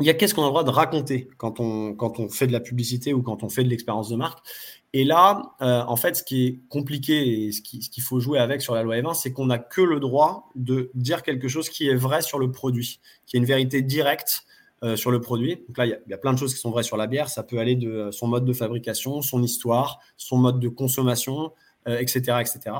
il 0.00 0.06
y 0.06 0.10
a 0.10 0.14
qu'est-ce 0.14 0.34
qu'on 0.34 0.42
a 0.42 0.46
le 0.46 0.50
droit 0.50 0.64
de 0.64 0.70
raconter 0.70 1.28
quand 1.36 1.60
on, 1.60 1.94
quand 1.94 2.18
on 2.18 2.28
fait 2.28 2.46
de 2.46 2.52
la 2.52 2.60
publicité 2.60 3.14
ou 3.14 3.22
quand 3.22 3.42
on 3.44 3.48
fait 3.48 3.62
de 3.62 3.68
l'expérience 3.68 4.08
de 4.08 4.16
marque. 4.16 4.44
Et 4.92 5.04
là, 5.04 5.54
euh, 5.60 5.82
en 5.86 5.96
fait, 5.96 6.16
ce 6.16 6.22
qui 6.22 6.46
est 6.46 6.60
compliqué 6.68 7.46
et 7.46 7.52
ce 7.52 7.60
qu'il 7.60 8.02
faut 8.02 8.20
jouer 8.20 8.38
avec 8.38 8.60
sur 8.60 8.74
la 8.74 8.82
loi 8.82 8.96
E20, 8.96 9.14
c'est 9.14 9.32
qu'on 9.32 9.46
n'a 9.46 9.58
que 9.58 9.80
le 9.80 10.00
droit 10.00 10.50
de 10.54 10.90
dire 10.94 11.22
quelque 11.22 11.48
chose 11.48 11.68
qui 11.68 11.88
est 11.88 11.94
vrai 11.94 12.22
sur 12.22 12.38
le 12.38 12.50
produit, 12.50 13.00
qui 13.26 13.36
est 13.36 13.40
une 13.40 13.44
vérité 13.44 13.82
directe 13.82 14.44
euh, 14.82 14.96
sur 14.96 15.10
le 15.10 15.20
produit. 15.20 15.56
Donc 15.68 15.78
là, 15.78 15.86
il 15.86 15.98
y, 16.06 16.14
a 16.14 16.18
plein 16.18 16.32
de 16.32 16.38
choses 16.38 16.54
qui 16.54 16.60
sont 16.60 16.70
vraies 16.70 16.82
sur 16.82 16.96
la 16.96 17.06
bière. 17.06 17.28
Ça 17.28 17.42
peut 17.42 17.58
aller 17.58 17.76
de 17.76 17.90
euh, 17.90 18.12
son 18.12 18.26
mode 18.26 18.44
de 18.44 18.52
fabrication, 18.52 19.22
son 19.22 19.42
histoire, 19.42 20.00
son 20.16 20.38
mode 20.38 20.60
de 20.60 20.68
consommation, 20.68 21.52
etc., 21.86 22.38
etc. 22.40 22.76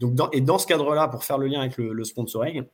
Donc 0.00 0.18
et 0.32 0.40
dans 0.40 0.58
ce 0.58 0.66
cadre-là, 0.66 1.08
pour 1.08 1.24
faire 1.24 1.38
le 1.38 1.46
lien 1.46 1.60
avec 1.60 1.76
le, 1.78 2.04
sponsoring, 2.04 2.64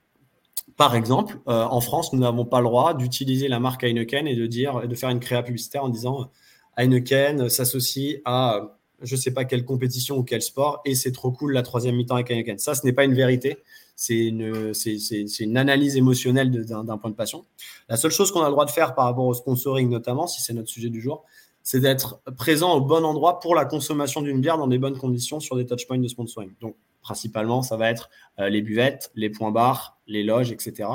par 0.76 0.94
exemple, 0.94 1.38
en 1.46 1.80
France, 1.80 2.12
nous 2.12 2.20
n'avons 2.20 2.44
pas 2.44 2.60
le 2.60 2.66
droit 2.66 2.94
d'utiliser 2.94 3.48
la 3.48 3.60
marque 3.60 3.84
Heineken 3.84 4.26
et 4.26 4.36
de 4.36 4.46
dire, 4.46 4.86
de 4.86 4.94
faire 4.94 5.10
une 5.10 5.20
créa 5.20 5.42
publicitaire 5.42 5.84
en 5.84 5.88
disant 5.88 6.30
Heineken 6.76 7.48
s'associe 7.48 8.20
à 8.24 8.76
je 9.02 9.14
ne 9.14 9.20
sais 9.20 9.30
pas 9.30 9.44
quelle 9.44 9.64
compétition 9.64 10.18
ou 10.18 10.22
quel 10.22 10.42
sport 10.42 10.80
et 10.84 10.94
c'est 10.94 11.12
trop 11.12 11.30
cool 11.30 11.52
la 11.52 11.62
troisième 11.62 11.96
mi-temps 11.96 12.16
avec 12.16 12.30
Heineken. 12.30 12.58
Ça, 12.58 12.74
ce 12.74 12.84
n'est 12.84 12.92
pas 12.92 13.04
une 13.04 13.14
vérité. 13.14 13.58
C'est 13.96 14.28
une, 14.28 15.56
analyse 15.56 15.96
émotionnelle 15.96 16.50
d'un 16.64 16.98
point 16.98 17.10
de 17.10 17.14
passion. 17.14 17.44
La 17.88 17.98
seule 17.98 18.10
chose 18.10 18.32
qu'on 18.32 18.40
a 18.40 18.46
le 18.46 18.52
droit 18.52 18.64
de 18.64 18.70
faire 18.70 18.94
par 18.94 19.04
rapport 19.04 19.26
au 19.26 19.34
sponsoring, 19.34 19.90
notamment, 19.90 20.26
si 20.26 20.40
c'est 20.40 20.54
notre 20.54 20.70
sujet 20.70 20.88
du 20.88 21.02
jour, 21.02 21.24
c'est 21.62 21.80
d'être 21.80 22.22
présent 22.38 22.72
au 22.72 22.80
bon 22.80 23.04
endroit 23.04 23.40
pour 23.40 23.54
la 23.54 23.66
consommation 23.66 24.22
d'une 24.22 24.40
bière 24.40 24.56
dans 24.56 24.68
des 24.68 24.78
bonnes 24.78 24.96
conditions 24.96 25.38
sur 25.38 25.54
des 25.56 25.66
touchpoints 25.66 25.98
de 25.98 26.08
sponsoring. 26.08 26.50
Principalement, 27.00 27.62
ça 27.62 27.76
va 27.76 27.90
être 27.90 28.10
euh, 28.38 28.48
les 28.48 28.62
buvettes, 28.62 29.10
les 29.14 29.30
points 29.30 29.50
barres, 29.50 29.98
les 30.06 30.22
loges, 30.22 30.52
etc. 30.52 30.88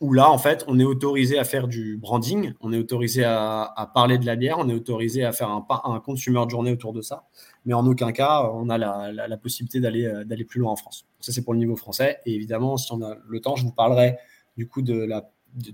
Où 0.00 0.12
là, 0.12 0.30
en 0.30 0.38
fait, 0.38 0.64
on 0.66 0.78
est 0.78 0.84
autorisé 0.84 1.38
à 1.38 1.44
faire 1.44 1.68
du 1.68 1.96
branding, 1.96 2.52
on 2.60 2.72
est 2.72 2.78
autorisé 2.78 3.24
à, 3.24 3.90
parler 3.94 4.18
de 4.18 4.26
la 4.26 4.36
bière, 4.36 4.58
on 4.58 4.68
est 4.68 4.74
autorisé 4.74 5.24
à 5.24 5.32
faire 5.32 5.48
un, 5.48 5.66
un 5.84 6.00
consumer 6.00 6.44
de 6.44 6.50
journée 6.50 6.72
autour 6.72 6.92
de 6.92 7.00
ça, 7.00 7.24
mais 7.64 7.74
en 7.74 7.86
aucun 7.86 8.12
cas, 8.12 8.50
on 8.52 8.68
a 8.68 8.78
la, 8.78 9.36
possibilité 9.36 9.80
d'aller 9.80 10.04
euh, 10.04 10.24
d'aller 10.24 10.44
plus 10.44 10.60
loin 10.60 10.72
en 10.72 10.76
France. 10.76 11.06
Ça, 11.20 11.32
c'est 11.32 11.42
pour 11.42 11.54
le 11.54 11.58
niveau 11.58 11.76
français. 11.76 12.18
Et 12.26 12.34
évidemment, 12.34 12.76
si 12.76 12.92
on 12.92 13.02
a 13.02 13.16
le 13.26 13.40
temps, 13.40 13.56
je 13.56 13.64
vous 13.64 13.72
parlerai 13.72 14.16
du 14.56 14.68
coup 14.68 14.82
de, 14.82 15.08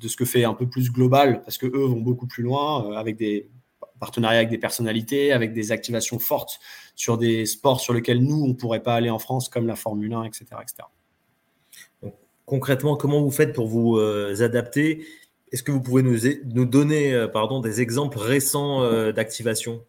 ce 0.01 0.17
que 0.17 0.25
fait 0.25 0.45
un 0.45 0.55
peu 0.55 0.69
plus 0.69 0.93
global, 0.93 1.43
parce 1.43 1.59
que 1.59 1.67
eux 1.67 1.87
vont 1.87 2.01
beaucoup 2.01 2.27
plus 2.27 2.43
loin 2.43 2.91
euh, 2.91 2.97
avec 2.97 3.17
des 3.17 3.51
partenariats 3.99 4.39
avec 4.39 4.51
des 4.51 4.59
personnalités, 4.59 5.33
avec 5.33 5.53
des 5.53 5.73
activations 5.73 6.19
fortes 6.19 6.61
sur 6.95 7.19
des 7.19 7.47
sports 7.47 7.81
sur 7.81 7.93
lesquels 7.93 8.23
nous, 8.23 8.43
on 8.45 8.49
ne 8.49 8.55
pourrait 8.55 8.83
pas 8.83 8.95
aller 8.95 9.11
en 9.11 9.19
France, 9.19 9.49
comme 9.49 9.67
la 9.67 9.77
Formule 9.77 10.13
1, 10.13 10.25
etc. 10.25 10.45
etc. 10.63 12.13
concrètement, 12.45 12.97
comment 12.97 13.23
vous 13.23 13.31
faites 13.31 13.53
pour 13.53 13.67
vous 13.67 13.99
euh, 13.99 14.41
adapter? 14.41 15.07
Est-ce 15.53 15.63
que 15.63 15.73
vous 15.73 15.81
pouvez 15.81 16.03
nous, 16.03 16.19
nous 16.47 16.65
donner 16.65 17.15
euh, 17.15 17.29
pardon, 17.29 17.61
des 17.61 17.81
exemples 17.81 18.19
récents 18.19 18.83
euh, 18.83 19.13
d'activation 19.13 19.85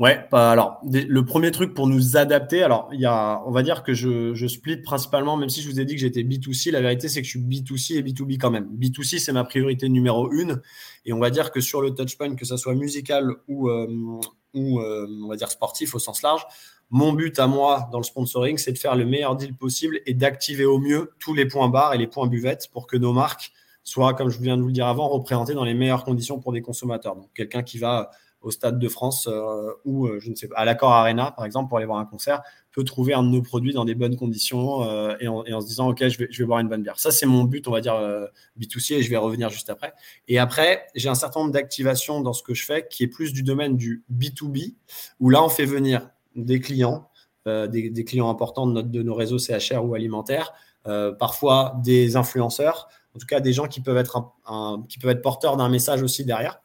Ouais, 0.00 0.26
bah, 0.32 0.50
alors 0.50 0.80
le 0.82 1.24
premier 1.24 1.52
truc 1.52 1.72
pour 1.72 1.86
nous 1.86 2.16
adapter, 2.16 2.64
alors 2.64 2.88
il 2.92 3.00
y 3.00 3.06
a, 3.06 3.40
on 3.46 3.52
va 3.52 3.62
dire 3.62 3.84
que 3.84 3.94
je, 3.94 4.34
je 4.34 4.48
split 4.48 4.78
principalement, 4.78 5.36
même 5.36 5.48
si 5.48 5.62
je 5.62 5.70
vous 5.70 5.78
ai 5.78 5.84
dit 5.84 5.94
que 5.94 6.00
j'étais 6.00 6.24
B2C, 6.24 6.72
la 6.72 6.80
vérité 6.80 7.08
c'est 7.08 7.20
que 7.20 7.26
je 7.26 7.30
suis 7.30 7.40
B2C 7.40 7.98
et 7.98 8.02
B2B 8.02 8.36
quand 8.38 8.50
même. 8.50 8.68
B2C 8.76 9.20
c'est 9.20 9.32
ma 9.32 9.44
priorité 9.44 9.88
numéro 9.88 10.32
une, 10.32 10.60
et 11.04 11.12
on 11.12 11.20
va 11.20 11.30
dire 11.30 11.52
que 11.52 11.60
sur 11.60 11.80
le 11.80 11.94
touchpoint, 11.94 12.34
que 12.34 12.44
ça 12.44 12.56
soit 12.56 12.74
musical 12.74 13.30
ou, 13.46 13.68
euh, 13.68 13.86
euh, 14.56 15.06
on 15.22 15.28
va 15.28 15.36
dire 15.36 15.52
sportif 15.52 15.94
au 15.94 16.00
sens 16.00 16.22
large, 16.22 16.44
mon 16.90 17.12
but 17.12 17.38
à 17.38 17.46
moi 17.46 17.88
dans 17.92 17.98
le 17.98 18.04
sponsoring, 18.04 18.58
c'est 18.58 18.72
de 18.72 18.78
faire 18.78 18.96
le 18.96 19.06
meilleur 19.06 19.36
deal 19.36 19.54
possible 19.54 20.00
et 20.06 20.14
d'activer 20.14 20.64
au 20.64 20.80
mieux 20.80 21.12
tous 21.20 21.34
les 21.34 21.46
points 21.46 21.68
barres 21.68 21.94
et 21.94 21.98
les 21.98 22.08
points 22.08 22.26
buvettes 22.26 22.68
pour 22.72 22.88
que 22.88 22.96
nos 22.96 23.12
marques 23.12 23.52
soient, 23.84 24.14
comme 24.14 24.28
je 24.28 24.40
viens 24.40 24.56
de 24.56 24.62
vous 24.62 24.68
le 24.68 24.74
dire 24.74 24.88
avant, 24.88 25.06
représentées 25.06 25.54
dans 25.54 25.64
les 25.64 25.74
meilleures 25.74 26.04
conditions 26.04 26.40
pour 26.40 26.52
des 26.52 26.62
consommateurs. 26.62 27.14
Donc 27.14 27.30
quelqu'un 27.32 27.62
qui 27.62 27.78
va 27.78 28.10
au 28.44 28.50
Stade 28.50 28.78
de 28.78 28.88
France 28.88 29.26
euh, 29.26 29.72
ou, 29.84 30.06
euh, 30.06 30.20
je 30.20 30.30
ne 30.30 30.34
sais 30.34 30.48
pas, 30.48 30.56
à 30.56 30.64
l'Accord 30.64 30.92
Arena, 30.92 31.32
par 31.32 31.44
exemple, 31.44 31.68
pour 31.68 31.78
aller 31.78 31.86
voir 31.86 31.98
un 31.98 32.04
concert, 32.04 32.42
peut 32.72 32.84
trouver 32.84 33.14
un 33.14 33.22
de 33.22 33.28
nos 33.28 33.42
produits 33.42 33.72
dans 33.72 33.84
des 33.84 33.94
bonnes 33.94 34.16
conditions 34.16 34.82
euh, 34.82 35.16
et, 35.18 35.28
en, 35.28 35.60
se 35.60 35.66
disant, 35.66 35.88
OK, 35.88 36.06
je 36.06 36.18
vais, 36.18 36.28
je 36.30 36.42
vais 36.42 36.46
boire 36.46 36.60
une 36.60 36.68
bonne 36.68 36.82
bière. 36.82 36.98
Ça, 36.98 37.10
c'est 37.10 37.26
mon 37.26 37.44
but, 37.44 37.66
on 37.66 37.70
va 37.70 37.80
dire, 37.80 37.94
B2C, 38.60 38.94
et 38.94 39.02
je 39.02 39.10
vais 39.10 39.16
revenir 39.16 39.48
juste 39.48 39.70
après. 39.70 39.94
Et 40.28 40.38
après, 40.38 40.86
j'ai 40.94 41.08
un 41.08 41.14
certain 41.14 41.40
nombre 41.40 41.52
d'activations 41.52 42.20
dans 42.20 42.32
ce 42.32 42.42
que 42.42 42.54
je 42.54 42.64
fais 42.64 42.86
qui 42.88 43.02
est 43.02 43.08
plus 43.08 43.32
du 43.32 43.42
domaine 43.42 43.76
du 43.76 44.04
B2B, 44.12 44.74
où 45.20 45.30
là, 45.30 45.42
on 45.42 45.48
fait 45.48 45.64
venir 45.64 46.10
des 46.36 46.60
clients, 46.60 47.08
des, 47.46 48.04
clients 48.04 48.28
importants 48.28 48.66
de, 48.66 48.72
notre, 48.72 48.88
de 48.90 49.02
nos 49.02 49.14
réseaux 49.14 49.38
CHR 49.38 49.84
ou 49.84 49.94
alimentaires, 49.94 50.52
parfois 51.18 51.76
des 51.82 52.16
influenceurs, 52.16 52.88
en 53.14 53.18
tout 53.18 53.26
cas 53.26 53.40
des 53.40 53.52
gens 53.52 53.68
qui 53.68 53.80
qui 53.80 53.82
peuvent 53.82 53.96
être 55.10 55.22
porteurs 55.22 55.56
d'un 55.56 55.68
message 55.68 56.02
aussi 56.02 56.24
derrière 56.24 56.60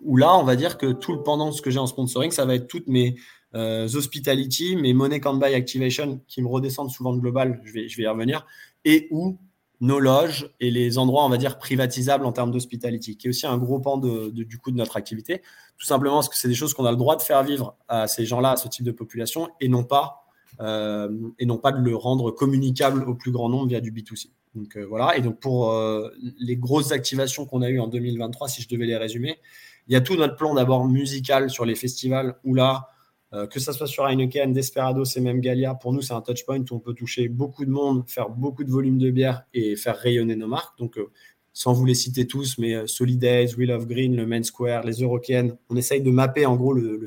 où 0.00 0.16
là, 0.16 0.36
on 0.36 0.44
va 0.44 0.56
dire 0.56 0.78
que 0.78 0.92
tout 0.92 1.12
le 1.12 1.22
pendant 1.22 1.52
ce 1.52 1.62
que 1.62 1.70
j'ai 1.70 1.78
en 1.78 1.86
sponsoring, 1.86 2.30
ça 2.30 2.44
va 2.44 2.54
être 2.54 2.66
toutes 2.66 2.88
mes, 2.88 3.16
The 3.54 3.94
Hospitality, 3.94 4.76
mais 4.76 4.92
Money 4.92 5.20
Can 5.20 5.34
Buy 5.34 5.54
Activation, 5.54 6.20
qui 6.28 6.42
me 6.42 6.48
redescendent 6.48 6.90
souvent 6.90 7.14
de 7.14 7.18
global, 7.18 7.60
je 7.64 7.72
vais, 7.72 7.86
y 7.86 8.06
revenir, 8.06 8.46
et 8.84 9.08
ou 9.10 9.38
nos 9.80 10.00
loges 10.00 10.50
et 10.60 10.70
les 10.70 10.98
endroits, 10.98 11.24
on 11.24 11.28
va 11.28 11.36
dire, 11.36 11.58
privatisables 11.58 12.26
en 12.26 12.32
termes 12.32 12.50
d'hospitality, 12.50 13.16
qui 13.16 13.26
est 13.28 13.30
aussi 13.30 13.46
un 13.46 13.58
gros 13.58 13.78
pan 13.78 13.96
de, 13.96 14.30
du 14.30 14.58
coup 14.58 14.70
de 14.70 14.76
notre 14.76 14.96
activité, 14.96 15.42
tout 15.78 15.86
simplement 15.86 16.16
parce 16.16 16.28
que 16.28 16.36
c'est 16.36 16.48
des 16.48 16.54
choses 16.54 16.74
qu'on 16.74 16.84
a 16.84 16.90
le 16.90 16.96
droit 16.96 17.16
de 17.16 17.22
faire 17.22 17.42
vivre 17.44 17.76
à 17.86 18.08
ces 18.08 18.26
gens-là, 18.26 18.52
à 18.52 18.56
ce 18.56 18.68
type 18.68 18.84
de 18.84 18.90
population, 18.90 19.48
et 19.60 19.68
non 19.68 19.84
pas, 19.84 20.24
euh, 20.60 21.08
de 21.08 21.80
le 21.80 21.96
rendre 21.96 22.32
communicable 22.32 23.04
au 23.04 23.14
plus 23.14 23.30
grand 23.30 23.48
nombre 23.48 23.68
via 23.68 23.80
du 23.80 23.92
B2C. 23.92 24.30
Donc 24.54 24.76
euh, 24.76 24.84
voilà, 24.84 25.16
et 25.16 25.20
donc 25.20 25.38
pour 25.38 25.70
euh, 25.70 26.10
les 26.40 26.56
grosses 26.56 26.90
activations 26.90 27.46
qu'on 27.46 27.62
a 27.62 27.70
eues 27.70 27.78
en 27.78 27.86
2023, 27.86 28.48
si 28.48 28.62
je 28.62 28.68
devais 28.68 28.86
les 28.86 28.96
résumer, 28.96 29.38
il 29.88 29.94
y 29.94 29.96
a 29.96 30.00
tout 30.00 30.16
notre 30.16 30.36
plan 30.36 30.54
d'abord 30.54 30.86
musical 30.86 31.50
sur 31.50 31.64
les 31.64 31.74
festivals, 31.74 32.36
où 32.44 32.54
là, 32.54 32.88
euh, 33.32 33.46
que 33.46 33.60
ce 33.60 33.72
soit 33.72 33.86
sur 33.86 34.06
Heineken, 34.06 34.52
Desperados 34.52 35.04
et 35.04 35.20
même 35.20 35.40
Gallia, 35.40 35.74
pour 35.74 35.92
nous, 35.92 36.02
c'est 36.02 36.14
un 36.14 36.20
touchpoint 36.20 36.60
où 36.60 36.74
on 36.74 36.78
peut 36.78 36.94
toucher 36.94 37.28
beaucoup 37.28 37.64
de 37.64 37.70
monde, 37.70 38.04
faire 38.06 38.30
beaucoup 38.30 38.64
de 38.64 38.70
volume 38.70 38.98
de 38.98 39.10
bière 39.10 39.42
et 39.52 39.76
faire 39.76 39.96
rayonner 39.96 40.36
nos 40.36 40.46
marques. 40.46 40.78
Donc, 40.78 40.98
euh, 40.98 41.10
sans 41.52 41.72
vous 41.72 41.84
les 41.84 41.94
citer 41.94 42.26
tous, 42.26 42.56
mais 42.58 42.74
euh, 42.74 42.86
Wheel 43.00 43.72
of 43.72 43.86
Green, 43.86 44.14
le 44.14 44.26
Main 44.26 44.42
Square, 44.42 44.84
les 44.84 45.02
Eurocaines, 45.02 45.56
on 45.70 45.76
essaye 45.76 46.00
de 46.00 46.10
mapper 46.10 46.46
en 46.46 46.54
gros 46.54 46.72
le, 46.72 47.04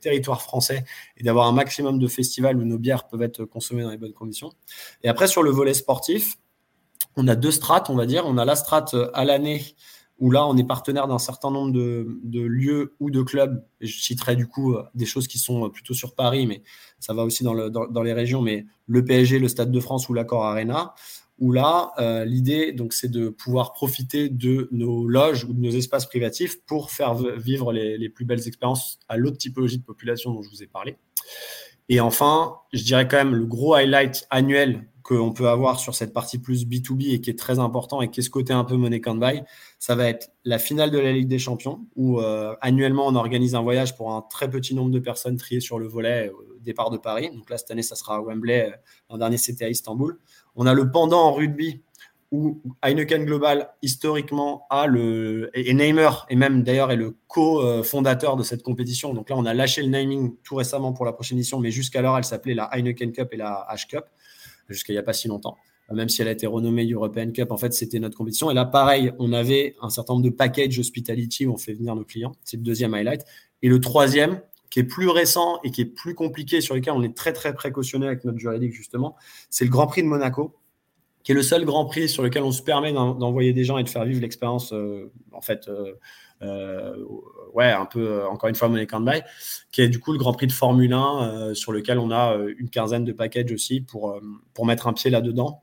territoire 0.00 0.42
français 0.42 0.84
et 1.16 1.24
d'avoir 1.24 1.46
un 1.46 1.52
maximum 1.52 1.98
de 1.98 2.06
festivals 2.06 2.56
où 2.58 2.64
nos 2.64 2.78
bières 2.78 3.08
peuvent 3.08 3.22
être 3.22 3.44
consommées 3.44 3.82
dans 3.82 3.90
les 3.90 3.96
bonnes 3.96 4.12
conditions. 4.12 4.52
Et 5.02 5.08
après, 5.08 5.26
sur 5.26 5.42
le 5.42 5.50
volet 5.50 5.74
sportif, 5.74 6.34
on 7.16 7.26
a 7.28 7.34
deux 7.34 7.50
strates, 7.50 7.90
on 7.90 7.96
va 7.96 8.06
dire. 8.06 8.24
On 8.26 8.38
a 8.38 8.44
la 8.44 8.56
strate 8.56 8.94
à 9.14 9.24
l'année 9.24 9.62
où 10.18 10.30
là, 10.30 10.46
on 10.46 10.56
est 10.56 10.66
partenaire 10.66 11.06
d'un 11.06 11.18
certain 11.18 11.50
nombre 11.50 11.72
de, 11.72 12.40
lieux 12.40 12.94
ou 13.00 13.10
de 13.10 13.22
clubs. 13.22 13.64
je 13.80 14.00
citerai 14.00 14.36
du 14.36 14.46
coup 14.46 14.74
euh, 14.74 14.82
des 14.94 15.06
choses 15.06 15.28
qui 15.28 15.38
sont 15.38 15.66
euh, 15.66 15.68
plutôt 15.68 15.94
sur 15.94 16.14
Paris, 16.14 16.46
mais 16.46 16.62
ça 16.98 17.14
va 17.14 17.24
aussi 17.24 17.44
dans, 17.44 17.54
les 18.02 18.12
régions, 18.12 18.42
mais 18.42 18.66
le 18.86 19.04
PSG, 19.04 19.38
le 19.38 19.48
Stade 19.48 19.70
de 19.70 19.80
France 19.80 20.08
ou 20.08 20.14
l'Accor 20.14 20.44
Arena, 20.44 20.94
où 21.38 21.52
là, 21.52 21.92
euh, 21.98 22.24
l'idée, 22.24 22.72
donc, 22.72 22.92
c'est 22.92 23.10
de 23.10 23.28
pouvoir 23.28 23.72
profiter 23.72 24.28
de 24.28 24.68
nos 24.72 25.06
loges 25.06 25.44
ou 25.44 25.52
de 25.52 25.60
nos 25.60 25.70
espaces 25.70 26.06
privatifs 26.06 26.60
pour 26.66 26.90
faire 26.90 27.14
vivre 27.14 27.72
les, 27.72 27.96
les 27.96 28.08
plus 28.08 28.24
belles 28.24 28.46
expériences 28.48 28.98
à 29.08 29.16
l'autre 29.16 29.38
typologie 29.38 29.78
de 29.78 29.84
population 29.84 30.32
dont 30.32 30.42
je 30.42 30.50
vous 30.50 30.64
ai 30.64 30.66
parlé. 30.66 30.96
Et 31.88 32.00
enfin, 32.00 32.56
je 32.72 32.82
dirais 32.82 33.06
quand 33.06 33.16
même 33.16 33.34
le 33.34 33.46
gros 33.46 33.74
highlight 33.74 34.26
annuel 34.30 34.84
qu'on 35.08 35.32
peut 35.32 35.48
avoir 35.48 35.80
sur 35.80 35.94
cette 35.94 36.12
partie 36.12 36.36
plus 36.36 36.66
B2B 36.66 37.14
et 37.14 37.20
qui 37.22 37.30
est 37.30 37.38
très 37.38 37.58
important 37.58 38.02
et 38.02 38.10
qui 38.10 38.20
est 38.20 38.22
ce 38.22 38.28
côté 38.28 38.52
un 38.52 38.64
peu 38.64 38.76
money 38.76 39.00
can 39.00 39.14
buy, 39.14 39.42
ça 39.78 39.94
va 39.94 40.06
être 40.06 40.32
la 40.44 40.58
finale 40.58 40.90
de 40.90 40.98
la 40.98 41.12
Ligue 41.12 41.28
des 41.28 41.38
Champions 41.38 41.80
où 41.96 42.20
euh, 42.20 42.54
annuellement 42.60 43.06
on 43.06 43.14
organise 43.14 43.54
un 43.54 43.62
voyage 43.62 43.96
pour 43.96 44.12
un 44.12 44.20
très 44.20 44.50
petit 44.50 44.74
nombre 44.74 44.90
de 44.90 44.98
personnes 44.98 45.38
triées 45.38 45.60
sur 45.60 45.78
le 45.78 45.86
volet 45.86 46.30
au 46.30 46.60
départ 46.60 46.90
de 46.90 46.98
Paris. 46.98 47.30
Donc 47.34 47.48
là, 47.48 47.56
cette 47.56 47.70
année, 47.70 47.82
ça 47.82 47.96
sera 47.96 48.16
à 48.16 48.20
Wembley. 48.20 48.68
Euh, 48.68 48.76
l'an 49.08 49.16
dernier, 49.16 49.38
c'était 49.38 49.64
à 49.64 49.70
Istanbul. 49.70 50.18
On 50.56 50.66
a 50.66 50.74
le 50.74 50.90
pendant 50.90 51.22
en 51.22 51.32
rugby 51.32 51.80
où 52.30 52.60
Heineken 52.82 53.24
Global, 53.24 53.70
historiquement, 53.80 54.66
a 54.68 54.86
le. 54.86 55.50
Et, 55.54 55.72
Neymar, 55.72 56.26
et 56.28 56.36
même 56.36 56.62
d'ailleurs, 56.62 56.90
est 56.90 56.96
le 56.96 57.16
co-fondateur 57.26 58.36
de 58.36 58.42
cette 58.42 58.62
compétition. 58.62 59.14
Donc 59.14 59.30
là, 59.30 59.36
on 59.38 59.46
a 59.46 59.54
lâché 59.54 59.80
le 59.80 59.88
naming 59.88 60.36
tout 60.42 60.56
récemment 60.56 60.92
pour 60.92 61.06
la 61.06 61.14
prochaine 61.14 61.38
édition, 61.38 61.58
mais 61.58 61.70
jusqu'alors, 61.70 62.18
elle 62.18 62.24
s'appelait 62.24 62.52
la 62.52 62.64
Heineken 62.64 63.12
Cup 63.12 63.28
et 63.32 63.38
la 63.38 63.66
H 63.72 63.88
Cup 63.88 64.04
jusqu'à 64.68 64.92
il 64.92 64.96
n'y 64.96 65.00
a 65.00 65.02
pas 65.02 65.12
si 65.12 65.28
longtemps. 65.28 65.56
Même 65.90 66.10
si 66.10 66.20
elle 66.20 66.28
a 66.28 66.32
été 66.32 66.46
renommée 66.46 66.86
European 66.90 67.30
Cup, 67.32 67.50
en 67.50 67.56
fait, 67.56 67.72
c'était 67.72 67.98
notre 67.98 68.16
compétition. 68.16 68.50
Et 68.50 68.54
là, 68.54 68.66
pareil, 68.66 69.12
on 69.18 69.32
avait 69.32 69.74
un 69.80 69.88
certain 69.88 70.12
nombre 70.12 70.24
de 70.24 70.30
packages 70.30 70.78
hospitality 70.78 71.46
où 71.46 71.54
on 71.54 71.56
fait 71.56 71.72
venir 71.72 71.94
nos 71.94 72.04
clients. 72.04 72.32
C'est 72.44 72.58
le 72.58 72.62
deuxième 72.62 72.92
highlight. 72.92 73.24
Et 73.62 73.70
le 73.70 73.80
troisième, 73.80 74.42
qui 74.70 74.80
est 74.80 74.84
plus 74.84 75.08
récent 75.08 75.60
et 75.64 75.70
qui 75.70 75.80
est 75.80 75.86
plus 75.86 76.14
compliqué, 76.14 76.60
sur 76.60 76.74
lequel 76.74 76.92
on 76.92 77.02
est 77.02 77.16
très, 77.16 77.32
très 77.32 77.54
précautionné 77.54 78.06
avec 78.06 78.24
notre 78.24 78.38
juridique, 78.38 78.72
justement, 78.72 79.16
c'est 79.48 79.64
le 79.64 79.70
Grand 79.70 79.86
Prix 79.86 80.02
de 80.02 80.08
Monaco, 80.08 80.54
qui 81.24 81.32
est 81.32 81.34
le 81.34 81.42
seul 81.42 81.64
Grand 81.64 81.86
Prix 81.86 82.08
sur 82.08 82.22
lequel 82.22 82.42
on 82.42 82.52
se 82.52 82.62
permet 82.62 82.92
d'envoyer 82.92 83.52
des 83.52 83.64
gens 83.64 83.78
et 83.78 83.84
de 83.84 83.88
faire 83.88 84.04
vivre 84.04 84.20
l'expérience, 84.20 84.72
euh, 84.72 85.10
en 85.32 85.40
fait, 85.40 85.68
euh, 85.68 85.72
euh, 85.82 85.94
ouais, 87.52 87.70
un 87.70 87.86
peu, 87.86 88.06
euh, 88.06 88.28
encore 88.28 88.48
une 88.48 88.54
fois, 88.54 88.68
Money 88.68 88.86
Buy, 88.86 89.22
qui 89.72 89.82
est 89.82 89.88
du 89.88 89.98
coup 89.98 90.12
le 90.12 90.18
Grand 90.18 90.32
Prix 90.32 90.46
de 90.46 90.52
Formule 90.52 90.92
1, 90.92 91.22
euh, 91.22 91.54
sur 91.54 91.72
lequel 91.72 91.98
on 91.98 92.10
a 92.10 92.36
une 92.58 92.70
quinzaine 92.70 93.04
de 93.04 93.12
packages 93.12 93.52
aussi 93.52 93.80
pour, 93.80 94.20
pour 94.54 94.66
mettre 94.66 94.86
un 94.86 94.92
pied 94.92 95.10
là-dedans. 95.10 95.62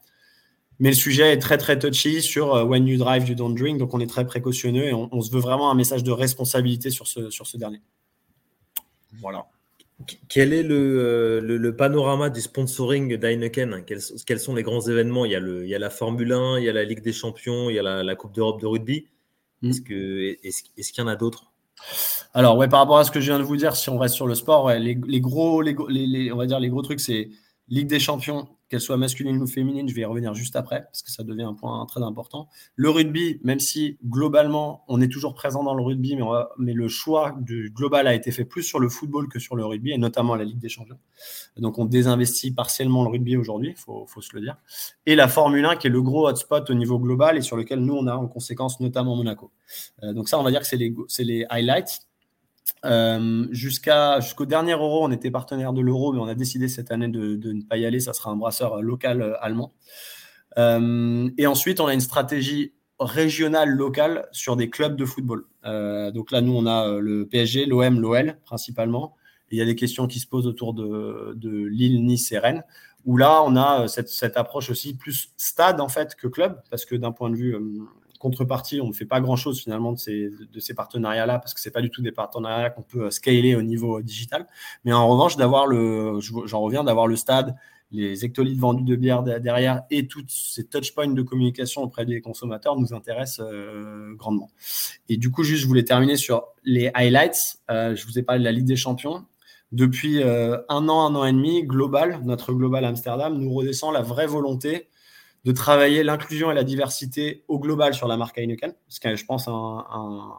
Mais 0.80 0.90
le 0.90 0.96
sujet 0.96 1.32
est 1.32 1.40
très 1.40 1.58
très 1.58 1.80
touchy 1.80 2.22
sur 2.22 2.68
when 2.68 2.86
you 2.86 2.98
drive, 2.98 3.30
you 3.30 3.36
don't 3.36 3.56
drink. 3.56 3.78
Donc 3.78 3.94
on 3.94 4.00
est 4.02 4.10
très 4.10 4.26
précautionneux 4.26 4.84
et 4.84 4.94
on, 4.94 5.22
se 5.22 5.32
veut 5.32 5.40
vraiment 5.40 5.72
un 5.72 5.76
message 5.76 6.04
de 6.04 6.12
responsabilité 6.12 6.90
sur 6.90 7.08
ce, 7.08 7.30
sur 7.30 7.48
ce 7.48 7.56
dernier. 7.56 7.82
Voilà. 9.22 9.46
Quel 10.28 10.52
est 10.52 10.64
le, 10.64 11.40
le, 11.40 11.76
panorama 11.78 12.30
du 12.30 12.42
sponsoring 12.42 13.16
d'Heineken 13.16 13.84
quels, 13.86 14.02
quels, 14.26 14.40
sont 14.42 14.54
les 14.54 14.64
grands 14.64 14.82
événements? 14.82 15.24
Il 15.24 15.32
y, 15.32 15.36
a 15.36 15.40
le, 15.40 15.64
il 15.64 15.70
y 15.70 15.76
a 15.76 15.80
la 15.80 15.90
Formule 15.90 16.34
1, 16.34 16.60
il 16.60 16.66
y 16.66 16.70
a 16.70 16.74
la 16.74 16.84
Ligue 16.84 17.02
des 17.02 17.14
Champions, 17.14 17.70
il 17.70 17.78
y 17.78 17.80
a 17.80 18.04
la 18.04 18.16
Coupe 18.16 18.34
d'Europe 18.34 18.60
de 18.60 18.66
rugby. 18.66 19.08
Mm. 19.66 19.70
Est-ce 19.70 19.82
qu'il 20.64 20.70
est 20.78 20.98
y 20.98 21.02
en 21.02 21.08
a 21.08 21.16
d'autres? 21.16 21.52
Alors, 22.34 22.58
ouais, 22.58 22.68
par 22.68 22.80
rapport 22.80 22.98
à 22.98 23.04
ce 23.04 23.12
que 23.12 23.20
je 23.20 23.32
viens 23.32 23.40
de 23.40 23.44
vous 23.44 23.58
dire, 23.58 23.76
si 23.76 23.90
on 23.90 23.98
reste 23.98 24.16
sur 24.16 24.28
le 24.28 24.36
sport, 24.36 24.70
les, 24.72 24.96
gros, 24.96 25.62
les, 25.62 26.32
on 26.32 26.38
va 26.38 26.46
dire 26.46 26.60
les 26.60 26.70
gros 26.70 26.82
trucs, 26.82 27.00
c'est 27.00 27.30
Ligue 27.68 27.88
des 27.88 28.00
Champions, 28.00 28.48
qu'elle 28.70 28.82
soit 28.82 28.98
masculine 28.98 29.42
ou 29.42 29.48
féminine, 29.48 29.88
je 29.88 29.94
vais 29.94 30.02
y 30.02 30.06
revenir 30.06 30.34
juste 30.34 30.56
après, 30.56 30.84
parce 30.84 31.04
que 31.04 31.12
ça 31.12 31.24
devient 31.24 31.44
un 31.44 31.54
point 31.54 31.86
très 31.86 32.02
important. 32.02 32.48
Le 32.76 32.90
rugby, 32.90 33.40
même 33.44 33.60
si 33.60 33.98
globalement, 34.06 34.84
on 34.88 35.02
est 35.02 35.08
toujours 35.08 35.36
présent 35.36 35.64
dans 35.64 35.76
le 35.76 35.84
rugby, 35.84 36.18
mais, 36.58 36.74
le 36.74 36.88
choix 36.88 37.36
du 37.40 37.72
global 37.74 38.08
a 38.08 38.14
été 38.14 38.32
fait 38.32 38.46
plus 38.46 38.64
sur 38.64 38.80
le 38.80 38.90
football 38.90 39.30
que 39.30 39.40
sur 39.40 39.56
le 39.56 39.66
rugby, 39.66 39.92
et 39.92 39.98
notamment 39.98 40.36
la 40.36 40.44
Ligue 40.44 40.60
des 40.60 40.70
Champions. 40.70 41.00
Donc 41.58 41.78
on 41.78 41.86
désinvestit 41.86 42.52
partiellement 42.52 43.04
le 43.04 43.10
rugby 43.10 43.38
aujourd'hui, 43.38 43.76
il 43.78 43.78
faut, 43.78 44.08
se 44.22 44.36
le 44.36 44.42
dire. 44.42 44.58
Et 45.06 45.16
la 45.16 45.28
Formule 45.28 45.66
1, 45.66 45.76
qui 45.76 45.88
est 45.88 45.92
le 45.92 46.02
gros 46.02 46.28
hotspot 46.28 46.70
au 46.70 46.74
niveau 46.74 47.00
global, 47.00 47.38
et 47.38 47.42
sur 47.42 47.58
lequel 47.58 47.80
nous, 47.80 47.96
on 47.96 48.08
a 48.08 48.16
en 48.16 48.28
conséquence 48.28 48.80
notamment 48.80 49.16
Monaco. 49.16 49.52
Euh, 50.04 50.14
donc 50.14 50.28
ça, 50.28 50.40
on 50.40 50.44
va 50.44 50.52
dire 50.52 50.62
que 50.62 50.68
c'est 50.68 51.24
les 51.24 51.46
highlights. 51.50 52.02
Euh, 52.86 53.48
jusqu'à, 53.52 54.20
jusqu'au 54.20 54.46
dernier 54.46 54.74
euro, 54.74 55.04
on 55.04 55.12
était 55.12 55.32
partenaire 55.32 55.74
de 55.74 55.82
l'euro, 55.82 56.14
mais 56.14 56.20
on 56.20 56.28
a 56.28 56.36
décidé 56.36 56.68
cette 56.68 56.92
année 56.92 57.08
de, 57.08 57.36
ne 57.52 57.62
pas 57.64 57.78
y 57.78 57.86
aller. 57.86 58.00
Ça 58.00 58.14
sera 58.14 58.32
un 58.32 58.36
brasseur 58.36 58.82
local 58.82 59.22
euh, 59.22 59.34
allemand. 59.42 59.74
Euh, 60.58 61.30
et 61.38 61.48
ensuite, 61.48 61.80
on 61.80 61.88
a 61.88 61.94
une 61.94 62.02
stratégie 62.02 62.74
régionale 63.00 63.70
locale 63.70 64.28
sur 64.32 64.56
des 64.56 64.70
clubs 64.70 64.96
de 64.96 65.06
football. 65.06 65.46
donc 65.64 66.32
là, 66.32 66.40
nous, 66.42 66.56
on 66.56 66.66
a 66.66 66.98
le 66.98 67.28
PSG, 67.28 67.66
l'OM, 67.66 68.00
l'OL 68.00 68.38
principalement. 68.46 69.16
il 69.52 69.58
y 69.58 69.62
a 69.62 69.66
des 69.66 69.76
questions 69.76 70.08
qui 70.08 70.20
se 70.20 70.28
posent 70.28 70.48
autour 70.48 70.74
de, 70.74 71.34
de 71.36 71.50
Lille, 71.50 72.06
Nice 72.06 72.32
et 72.32 72.40
Rennes, 72.40 72.64
où 73.04 73.18
là, 73.18 73.44
on 73.44 73.58
a 73.58 73.90
cette, 73.90 74.08
cette, 74.08 74.38
approche 74.38 74.70
aussi 74.70 74.96
plus 74.96 75.34
stade 75.36 75.82
en 75.82 75.90
fait 75.90 76.16
que 76.16 76.28
club, 76.30 76.62
parce 76.70 76.86
que 76.86 76.96
d'un 76.96 77.12
point 77.12 77.30
de 77.30 77.36
vue 77.36 77.58
contrepartie, 78.20 78.82
on 78.82 78.88
ne 78.88 78.94
fait 78.94 79.06
pas 79.06 79.22
grand-chose 79.22 79.62
finalement 79.62 79.94
de 79.94 79.98
ces, 79.98 80.74
partenariats-là 80.76 81.40
parce 81.40 81.54
que 81.54 81.60
ce 81.60 81.70
pas 81.70 81.82
du 81.82 81.90
tout 81.90 82.02
des 82.02 82.12
partenariats 82.12 82.70
qu'on 82.70 82.82
peut 82.82 83.06
euh, 83.06 83.10
scaler 83.10 83.56
au 83.56 83.62
niveau 83.62 84.00
euh, 84.00 84.04
digital. 84.04 84.48
Mais 84.84 84.94
en 84.94 85.08
revanche, 85.08 85.38
d'avoir 85.38 85.68
le, 85.68 86.20
j'en 86.46 86.62
reviens, 86.62 86.84
d'avoir 86.84 87.08
le 87.08 87.16
stade, 87.16 87.56
les 87.92 88.26
hectolitres 88.26 88.60
vendus 88.60 88.84
de 88.84 88.96
bière 88.96 89.24
derrière 89.24 89.84
et 89.92 90.08
tous 90.08 90.26
ces 90.28 90.66
touchpoints 90.66 91.08
de 91.08 91.22
communication 91.22 91.84
auprès 91.84 92.06
des 92.06 92.20
consommateurs 92.20 92.76
nous 92.76 92.94
intéressent 92.94 93.46
euh, 93.48 94.14
grandement. 94.16 94.50
Et 95.08 95.18
du 95.18 95.32
coup, 95.32 95.44
juste, 95.44 95.62
je 95.62 95.68
voulais 95.68 95.84
terminer 95.84 96.18
sur 96.18 96.48
les 96.64 96.90
highlights. 96.94 97.60
je 97.70 98.06
vous 98.06 98.18
ai 98.18 98.24
parlé 98.24 98.40
de 98.40 98.46
la 98.46 98.52
Ligue 98.52 98.66
des 98.66 98.76
Champions. 98.76 99.26
Depuis 99.72 100.24
un 100.24 100.90
an, 100.90 101.06
un 101.08 101.16
an 101.16 101.26
et 101.26 101.32
demi, 101.32 101.64
Global, 101.64 102.22
notre 102.24 102.54
Global 102.54 102.86
Amsterdam, 102.86 103.38
nous 103.38 103.54
redescend 103.54 103.94
la 103.94 104.02
vraie 104.02 104.28
volonté 104.28 104.88
de 105.46 105.52
travailler 105.52 106.04
l'inclusion 106.04 106.52
et 106.52 106.56
la 106.56 106.64
diversité 106.64 107.44
au 107.48 107.60
global 107.60 107.94
sur 107.94 108.08
la 108.08 108.18
marque 108.18 108.40
Heineken, 108.40 108.74
ce 108.88 109.00
qui 109.00 109.08
est, 109.08 109.16
je 109.16 109.26
pense, 109.26 109.48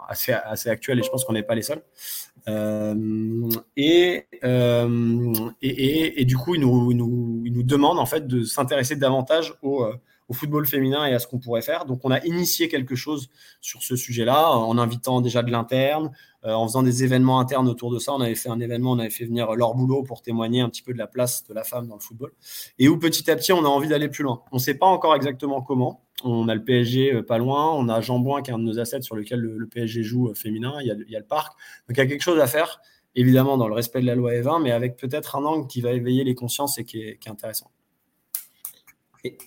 assez, 0.09 0.33
assez, 0.33 0.69
actuel 0.69 0.99
et 0.99 1.03
je 1.05 1.09
pense 1.09 1.25
qu'on 1.25 1.33
n'est 1.33 1.45
pas 1.45 1.55
les 1.55 1.63
seuls. 1.63 1.83
Euh, 2.49 2.95
euh, 2.95 3.49
et, 3.77 4.27
et, 5.63 6.21
et, 6.21 6.25
du 6.25 6.37
coup, 6.37 6.57
il 6.57 6.61
nous, 6.61 6.91
il 6.91 6.97
nous, 6.97 7.43
il 7.47 7.53
nous 7.53 7.63
demande 7.63 8.01
en 8.01 8.07
fait 8.07 8.27
de 8.27 8.43
s'intéresser 8.43 8.97
davantage 8.97 9.55
au, 9.63 9.85
euh, 9.85 9.95
au 10.29 10.35
football 10.35 10.67
féminin 10.67 11.07
et 11.07 11.15
à 11.15 11.19
ce 11.19 11.27
qu'on 11.27 11.39
pourrait 11.39 11.63
faire. 11.63 11.85
Donc, 11.85 12.01
on 12.05 12.11
a 12.11 12.25
initié 12.25 12.69
quelque 12.69 12.95
chose 12.95 13.31
sur 13.61 13.83
ce 13.83 13.97
sujet-là 13.97 14.51
en 14.51 14.77
invitant 14.79 15.21
déjà 15.21 15.43
de 15.43 15.51
l'interne, 15.51 16.11
euh, 16.45 16.53
en 16.53 16.67
faisant 16.67 16.83
des 16.83 17.05
événements 17.05 17.41
internes 17.41 17.69
autour 17.69 17.93
de 17.93 17.99
ça. 17.99 18.13
On 18.13 18.21
avait 18.21 18.35
fait 18.35 18.49
un 18.49 18.61
événement, 18.61 18.93
on 18.93 18.99
avait 18.99 19.11
fait 19.11 19.25
venir 19.25 19.53
leur 19.55 19.75
boulot 19.75 20.03
pour 20.03 20.23
témoigner 20.23 20.61
un 20.61 20.69
petit 20.69 20.83
peu 20.83 20.93
de 20.93 20.99
la 20.99 21.07
place 21.07 21.45
de 21.47 21.55
la 21.55 21.65
femme 21.65 21.87
dans 21.87 21.95
le 21.95 22.01
football. 22.01 22.33
Et 22.79 22.89
où 22.89 22.99
petit 22.99 23.31
à 23.31 23.37
petit, 23.37 23.53
on 23.53 23.65
a 23.65 23.69
envie 23.69 23.89
d'aller 23.89 24.09
plus 24.09 24.25
loin. 24.25 24.43
On 24.53 24.57
ne 24.57 24.61
sait 24.61 24.75
pas 24.75 24.87
encore 24.87 25.15
exactement 25.15 25.63
comment. 25.63 26.03
On 26.25 26.49
a 26.49 26.55
le 26.55 26.65
PSG 26.65 27.15
euh, 27.15 27.23
pas 27.23 27.39
loin, 27.39 27.73
on 27.73 27.89
a 27.89 28.01
Jean 28.01 28.19
Boin 28.19 28.43
qui 28.43 28.51
est 28.51 28.55
un 28.55 28.59
de 28.59 28.65
nos 28.65 28.79
assets 28.79 29.03
sur 29.03 29.17
lequel 29.17 29.41
le, 29.41 29.67
PSG 29.67 30.03
joue 30.03 30.29
euh, 30.29 30.35
féminin, 30.35 30.75
il 30.81 30.87
y, 30.87 31.17
a, 31.17 31.19
le 31.19 31.27
parc. 31.27 31.53
Donc 31.89 31.97
il 31.97 31.99
y 31.99 32.01
a 32.01 32.07
quelque 32.07 32.23
chose 32.23 32.41
à 32.41 32.47
faire, 32.47 32.81
évidemment 33.15 33.57
dans 33.59 33.69
le 33.69 33.75
respect 33.75 34.01
de 34.01 34.07
la 34.07 34.15
loi 34.15 34.33
E20, 34.33 34.63
mais 34.63 34.73
avec 34.73 34.97
peut-être 34.97 35.37
un 35.37 35.45
angle 35.45 35.67
qui 35.67 35.83
va 35.83 35.93
éveiller 35.93 36.25
les 36.25 36.35
consciences 36.35 36.79
et 36.79 36.85
qui 36.85 37.01
est 37.01 37.29
intéressant. 37.29 37.71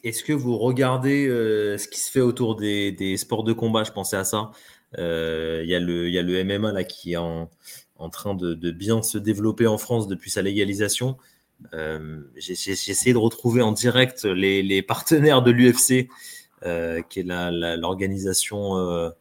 Est-ce 0.04 0.24
que 0.24 0.34
vous 0.34 0.58
regardez 0.58 1.28
euh, 1.28 1.78
ce 1.78 1.88
qui 1.88 2.00
se 2.00 2.12
fait 2.12 2.22
autour 2.22 2.56
des, 2.56 3.16
sports 3.18 3.44
de 3.44 3.54
combat? 3.54 3.84
Je 3.84 3.92
pensais 3.92 4.18
à 4.18 4.24
ça. 4.24 4.52
Euh, 4.98 5.62
il 5.64 5.70
y, 5.70 5.76
a 5.76 5.80
le 5.80 6.44
MMA 6.44 6.72
là, 6.72 6.84
qui 6.84 7.14
est 7.14 7.18
en, 7.18 7.50
train 8.12 8.34
de, 8.36 8.72
bien 8.72 9.02
se 9.02 9.18
développer 9.18 9.68
en 9.68 9.78
France 9.78 10.08
depuis 10.08 10.30
sa 10.30 10.42
légalisation. 10.42 11.18
J'ai 11.74 12.72
essayé 12.72 13.14
de 13.14 13.18
retrouver 13.18 13.62
en 13.62 13.72
direct 13.72 14.26
les, 14.26 14.82
partenaires 14.82 15.42
de 15.42 15.52
l'UFC, 15.52 16.10
qui 17.10 17.20
est 17.20 17.26
l'organisation 17.26 19.12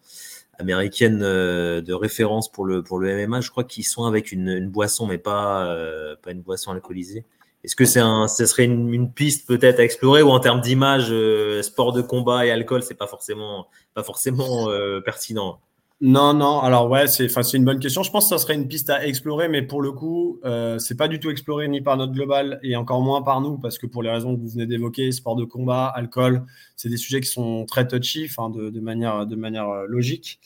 américaine 0.59 1.19
de 1.21 1.93
référence 1.93 2.50
pour 2.50 2.65
le, 2.65 2.83
MMA. 2.83 3.41
Je 3.41 3.50
crois 3.50 3.65
qu'ils 3.65 3.87
sont 3.87 4.05
avec 4.05 4.33
une, 4.33 4.69
boisson, 4.69 5.07
mais 5.07 5.19
pas 5.19 6.17
une 6.27 6.43
boisson 6.43 6.73
alcoolisée. 6.73 7.25
Est-ce 7.65 7.75
que 7.75 7.85
c'est 7.85 8.00
un, 8.00 8.29
ce 8.29 8.47
serait 8.47 8.65
une, 8.65 9.12
piste 9.12 9.47
peut-être 9.49 9.81
à 9.81 9.85
explorer 9.85 10.23
ou 10.23 10.31
en 10.31 10.38
termes 10.38 10.61
d'image, 10.61 11.09
euh, 11.11 11.62
sport 11.62 11.93
de 11.93 12.03
combat 12.03 12.47
et 12.47 12.50
alcool, 12.50 12.83
c'est 12.83 12.95
pas 12.95 13.09
forcément, 13.09 13.67
pas 13.95 14.05
forcément 14.05 14.69
euh, 14.69 15.00
pertinent? 15.00 15.59
Non, 16.00 16.33
non. 16.33 16.61
Alors 16.61 16.88
ouais, 16.88 17.09
c'est, 17.09 17.29
c'est 17.29 17.57
une 17.57 17.65
bonne 17.65 17.81
question. 17.81 18.05
Je 18.05 18.12
pense 18.12 18.27
que 18.27 18.29
ça 18.29 18.38
serait 18.38 18.55
une 18.55 18.69
piste 18.69 18.88
à 18.88 19.05
explorer, 19.05 19.49
mais 19.49 19.62
pour 19.62 19.83
le 19.83 19.91
coup, 19.91 20.38
euh, 20.45 20.79
c'est 20.79 20.97
pas 20.97 21.09
du 21.09 21.19
tout 21.19 21.29
exploré 21.29 21.67
ni 21.67 21.81
par 21.81 21.97
notre 21.97 22.12
global 22.12 22.61
et 22.62 22.77
encore 22.77 23.03
moins 23.03 23.23
par 23.23 23.41
nous, 23.41 23.59
parce 23.59 23.79
que 23.79 23.88
pour 23.88 24.05
les 24.05 24.11
raisons 24.11 24.37
que 24.37 24.41
vous 24.41 24.49
venez 24.50 24.67
d'évoquer, 24.67 25.11
sport 25.11 25.35
de 25.35 25.45
combat, 25.45 25.87
alcool, 25.87 26.45
c'est 26.77 26.88
des 26.88 26.97
sujets 26.97 27.21
qui 27.21 27.29
sont 27.29 27.67
très 27.67 27.88
touchy, 27.88 28.29
de, 28.29 28.71
de, 28.71 28.81
manière, 28.81 29.27
de 29.27 29.35
manière 29.35 29.67
logique. 29.88 30.38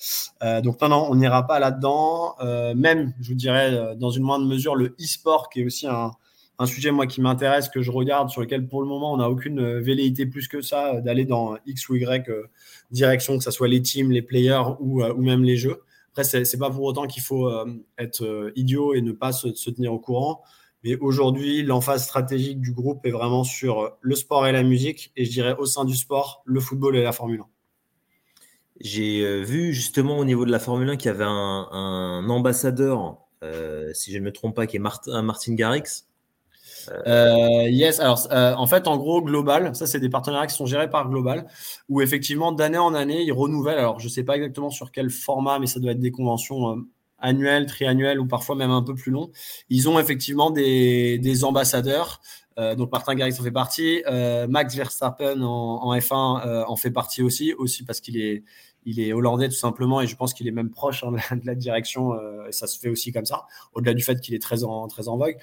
donc 0.62 0.80
non, 0.80 0.88
non, 0.88 1.06
on 1.10 1.16
n'ira 1.16 1.46
pas 1.46 1.58
là-dedans. 1.58 2.36
même, 2.74 3.12
je 3.20 3.28
vous 3.28 3.34
dirais, 3.34 3.94
dans 3.96 4.08
une 4.08 4.22
moindre 4.22 4.46
mesure, 4.46 4.74
le 4.74 4.96
e-sport, 4.98 5.50
qui 5.50 5.60
est 5.60 5.66
aussi 5.66 5.86
un 5.86 6.12
un 6.58 6.66
sujet 6.66 6.90
moi 6.90 7.06
qui 7.06 7.20
m'intéresse, 7.20 7.68
que 7.68 7.82
je 7.82 7.90
regarde, 7.90 8.30
sur 8.30 8.40
lequel 8.40 8.66
pour 8.66 8.82
le 8.82 8.88
moment 8.88 9.12
on 9.12 9.16
n'a 9.16 9.28
aucune 9.28 9.58
euh, 9.58 9.80
velléité 9.80 10.26
plus 10.26 10.48
que 10.48 10.60
ça 10.60 10.94
euh, 10.94 11.00
d'aller 11.00 11.24
dans 11.24 11.56
X 11.66 11.88
ou 11.88 11.96
Y 11.96 12.28
euh, 12.28 12.44
direction, 12.90 13.38
que 13.38 13.44
ce 13.44 13.50
soit 13.50 13.68
les 13.68 13.82
teams, 13.82 14.10
les 14.10 14.22
players 14.22 14.62
ou, 14.80 15.02
ou 15.02 15.22
même 15.22 15.42
les 15.42 15.56
jeux. 15.56 15.82
Après, 16.10 16.24
c'est 16.24 16.40
n'est 16.40 16.58
pas 16.58 16.70
pour 16.70 16.84
autant 16.84 17.06
qu'il 17.06 17.22
faut 17.22 17.50
être 17.96 18.52
idiot 18.54 18.92
et 18.92 19.00
ne 19.00 19.12
pas 19.12 19.32
se, 19.32 19.48
tenir 19.70 19.94
au 19.94 19.98
courant. 19.98 20.42
Mais 20.84 20.94
aujourd'hui, 20.96 21.62
l'emphase 21.62 22.04
stratégique 22.04 22.60
du 22.60 22.72
groupe 22.72 23.06
est 23.06 23.10
vraiment 23.10 23.44
sur 23.44 23.96
le 23.98 24.14
sport 24.14 24.46
et 24.46 24.52
la 24.52 24.62
musique, 24.62 25.10
et 25.16 25.24
je 25.24 25.30
dirais 25.30 25.56
au 25.58 25.64
sein 25.64 25.86
du 25.86 25.96
sport, 25.96 26.42
le 26.44 26.60
football 26.60 26.96
et 26.96 27.02
la 27.02 27.12
Formule 27.12 27.40
1. 27.40 27.46
J'ai 28.82 29.42
vu 29.42 29.72
justement 29.72 30.18
au 30.18 30.26
niveau 30.26 30.44
de 30.44 30.50
la 30.50 30.58
Formule 30.58 30.90
1 30.90 30.96
qu'il 30.96 31.06
y 31.06 31.14
avait 31.14 31.24
un, 31.24 32.28
ambassadeur, 32.28 33.16
si 33.94 34.12
je 34.12 34.18
ne 34.18 34.24
me 34.24 34.32
trompe 34.32 34.54
pas, 34.54 34.66
qui 34.66 34.76
est 34.76 34.80
Martin, 34.80 35.22
Martin 35.22 35.54
Garrix, 35.54 36.04
euh, 37.06 37.68
yes, 37.68 38.00
alors 38.00 38.26
euh, 38.30 38.54
en 38.54 38.66
fait, 38.66 38.86
en 38.86 38.96
gros, 38.96 39.22
Global, 39.22 39.74
ça 39.74 39.86
c'est 39.86 40.00
des 40.00 40.08
partenariats 40.08 40.46
qui 40.46 40.54
sont 40.54 40.66
gérés 40.66 40.90
par 40.90 41.08
Global, 41.08 41.46
où 41.88 42.00
effectivement 42.00 42.52
d'année 42.52 42.78
en 42.78 42.94
année, 42.94 43.22
ils 43.22 43.32
renouvellent. 43.32 43.78
Alors 43.78 44.00
je 44.00 44.06
ne 44.06 44.10
sais 44.10 44.24
pas 44.24 44.36
exactement 44.36 44.70
sur 44.70 44.92
quel 44.92 45.10
format, 45.10 45.58
mais 45.58 45.66
ça 45.66 45.80
doit 45.80 45.92
être 45.92 46.00
des 46.00 46.10
conventions 46.10 46.70
euh, 46.70 46.76
annuelles, 47.18 47.66
triannuelles 47.66 48.20
ou 48.20 48.26
parfois 48.26 48.56
même 48.56 48.70
un 48.70 48.82
peu 48.82 48.94
plus 48.94 49.12
long. 49.12 49.30
Ils 49.70 49.88
ont 49.88 49.98
effectivement 49.98 50.50
des, 50.50 51.18
des 51.18 51.44
ambassadeurs. 51.44 52.20
donc 52.76 52.90
Martin 52.90 53.14
Garrix 53.14 53.36
en 53.38 53.44
fait 53.44 53.52
partie, 53.52 54.02
Max 54.48 54.74
Verstappen 54.74 55.40
en, 55.40 55.84
en 55.84 55.96
F1 55.96 56.64
en 56.66 56.76
fait 56.76 56.90
partie 56.90 57.22
aussi, 57.22 57.54
aussi 57.54 57.84
parce 57.84 58.00
qu'il 58.00 58.20
est 58.20 58.42
il 58.84 58.98
est 58.98 59.12
hollandais 59.12 59.48
tout 59.48 59.54
simplement 59.54 60.00
et 60.00 60.08
je 60.08 60.16
pense 60.16 60.34
qu'il 60.34 60.48
est 60.48 60.52
même 60.52 60.70
proche 60.70 61.04
hein, 61.04 61.12
de 61.36 61.46
la 61.46 61.54
direction 61.54 62.14
et 62.48 62.50
ça 62.50 62.66
se 62.66 62.80
fait 62.80 62.88
aussi 62.88 63.12
comme 63.12 63.24
ça 63.24 63.46
au-delà 63.74 63.94
du 63.94 64.02
fait 64.02 64.20
qu'il 64.20 64.34
est 64.34 64.42
très 64.42 64.64
en, 64.64 64.88
très 64.88 65.06
en 65.06 65.16
vogue 65.16 65.36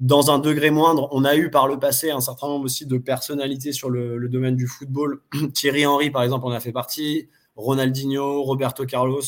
dans 0.00 0.30
un 0.30 0.38
degré 0.38 0.70
moindre, 0.70 1.08
on 1.12 1.24
a 1.24 1.36
eu 1.36 1.50
par 1.50 1.68
le 1.68 1.78
passé 1.78 2.10
un 2.10 2.20
certain 2.20 2.48
nombre 2.48 2.64
aussi 2.64 2.86
de 2.86 2.98
personnalités 2.98 3.72
sur 3.72 3.90
le, 3.90 4.28
domaine 4.28 4.56
du 4.56 4.66
football. 4.66 5.20
Thierry 5.54 5.86
Henry, 5.86 6.10
par 6.10 6.22
exemple, 6.22 6.46
en 6.46 6.50
a 6.50 6.60
fait 6.60 6.72
partie. 6.72 7.28
Ronaldinho, 7.54 8.42
Roberto 8.42 8.86
Carlos, 8.86 9.20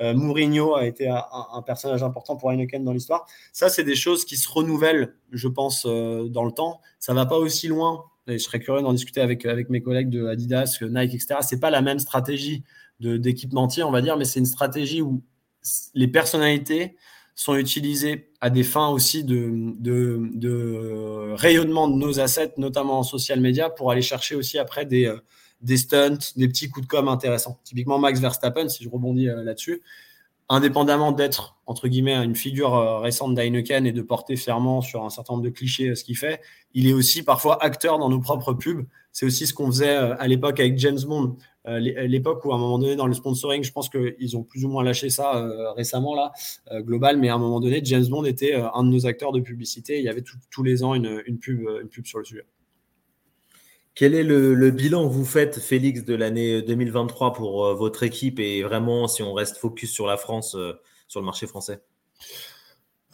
euh, 0.00 0.12
Mourinho 0.12 0.74
a 0.74 0.84
été 0.84 1.08
un, 1.08 1.62
personnage 1.62 2.02
important 2.02 2.36
pour 2.36 2.50
Heineken 2.50 2.84
dans 2.84 2.92
l'histoire. 2.92 3.26
Ça, 3.52 3.68
c'est 3.68 3.84
des 3.84 3.94
choses 3.94 4.24
qui 4.24 4.36
se 4.36 4.48
renouvellent, 4.50 5.14
je 5.30 5.46
pense, 5.46 5.86
euh, 5.86 6.28
dans 6.28 6.44
le 6.44 6.50
temps. 6.50 6.80
Ça 6.98 7.14
va 7.14 7.24
pas 7.24 7.38
aussi 7.38 7.68
loin. 7.68 8.04
Je 8.26 8.36
serais 8.38 8.58
curieux 8.60 8.82
d'en 8.82 8.92
discuter 8.92 9.20
avec, 9.20 9.46
avec 9.46 9.70
mes 9.70 9.80
collègues 9.80 10.10
de 10.10 10.26
Adidas, 10.26 10.78
Nike, 10.82 11.14
etc. 11.14 11.36
C'est 11.40 11.60
pas 11.60 11.70
la 11.70 11.80
même 11.80 11.98
stratégie 12.00 12.64
d'équipementier, 13.00 13.84
on 13.84 13.90
va 13.90 14.02
dire, 14.02 14.16
mais 14.16 14.24
c'est 14.24 14.40
une 14.40 14.46
stratégie 14.46 15.00
où 15.00 15.22
les 15.94 16.08
personnalités 16.08 16.96
sont 17.38 17.54
utilisés 17.54 18.32
à 18.40 18.50
des 18.50 18.64
fins 18.64 18.88
aussi 18.88 19.22
de, 19.22 19.84
rayonnement 21.36 21.86
de 21.86 21.94
nos 21.94 22.18
assets, 22.18 22.54
notamment 22.56 22.98
en 22.98 23.02
social 23.04 23.40
media, 23.40 23.70
pour 23.70 23.92
aller 23.92 24.02
chercher 24.02 24.34
aussi 24.34 24.58
après 24.58 24.86
des, 24.86 25.06
euh, 25.06 25.20
des 25.60 25.76
stunts, 25.76 26.18
des 26.34 26.48
petits 26.48 26.68
coups 26.68 26.84
de 26.84 26.90
com 26.90 27.06
intéressants. 27.06 27.60
Typiquement 27.62 28.00
Max 28.00 28.18
Verstappen, 28.18 28.68
si 28.68 28.82
je 28.82 28.88
rebondis 28.88 29.28
euh, 29.28 29.44
là-dessus, 29.44 29.82
indépendamment 30.48 31.12
d'être, 31.12 31.56
entre 31.66 31.86
guillemets, 31.86 32.16
une 32.24 32.34
figure 32.34 32.74
euh, 32.74 32.98
récente 32.98 33.36
d'Heineken 33.36 33.86
et 33.86 33.92
de 33.92 34.02
porter 34.02 34.34
fièrement 34.34 34.80
sur 34.80 35.04
un 35.04 35.10
certain 35.10 35.34
nombre 35.34 35.44
de 35.44 35.50
clichés 35.50 35.94
ce 35.94 36.02
qu'il 36.02 36.16
fait, 36.16 36.40
il 36.74 36.88
est 36.88 36.92
aussi 36.92 37.22
parfois 37.22 37.62
acteur 37.62 38.00
dans 38.00 38.08
nos 38.08 38.20
propres 38.20 38.52
pubs. 38.52 38.84
C'est 39.12 39.26
aussi 39.26 39.46
ce 39.46 39.54
qu'on 39.54 39.68
faisait 39.68 39.94
à 39.94 40.26
l'époque 40.26 40.58
avec 40.58 40.76
James 40.78 40.98
Bond. 41.06 41.36
Euh, 41.68 41.78
l'époque 41.78 42.44
où 42.44 42.52
à 42.52 42.54
un 42.54 42.58
moment 42.58 42.78
donné 42.78 42.96
dans 42.96 43.06
le 43.06 43.14
sponsoring, 43.14 43.62
je 43.62 43.72
pense 43.72 43.88
qu'ils 43.88 44.36
ont 44.36 44.42
plus 44.42 44.64
ou 44.64 44.68
moins 44.68 44.82
lâché 44.82 45.10
ça 45.10 45.36
euh, 45.36 45.72
récemment 45.72 46.14
là, 46.14 46.32
euh, 46.72 46.80
global, 46.80 47.18
mais 47.18 47.28
à 47.28 47.34
un 47.34 47.38
moment 47.38 47.60
donné, 47.60 47.80
James 47.84 48.06
Bond 48.06 48.24
était 48.24 48.54
un 48.54 48.84
de 48.84 48.88
nos 48.88 49.06
acteurs 49.06 49.32
de 49.32 49.40
publicité. 49.40 49.98
Il 49.98 50.04
y 50.04 50.08
avait 50.08 50.24
tous 50.50 50.62
les 50.62 50.82
ans 50.82 50.94
une, 50.94 51.22
pub, 51.38 51.60
une 51.82 51.88
pub 51.88 52.06
sur 52.06 52.18
le 52.18 52.24
sujet. 52.24 52.46
Quel 53.94 54.14
est 54.14 54.22
le, 54.22 54.70
bilan 54.70 55.08
que 55.08 55.12
vous 55.12 55.24
faites, 55.24 55.58
Félix, 55.58 56.04
de 56.04 56.14
l'année 56.14 56.62
2023 56.62 57.32
pour 57.32 57.74
votre 57.74 58.04
équipe 58.04 58.38
et 58.38 58.62
vraiment, 58.62 59.08
si 59.08 59.22
on 59.22 59.32
reste 59.34 59.56
focus 59.56 59.90
sur 59.90 60.06
la 60.06 60.16
France, 60.16 60.56
sur 61.08 61.20
le 61.20 61.26
marché 61.26 61.48
français? 61.48 61.82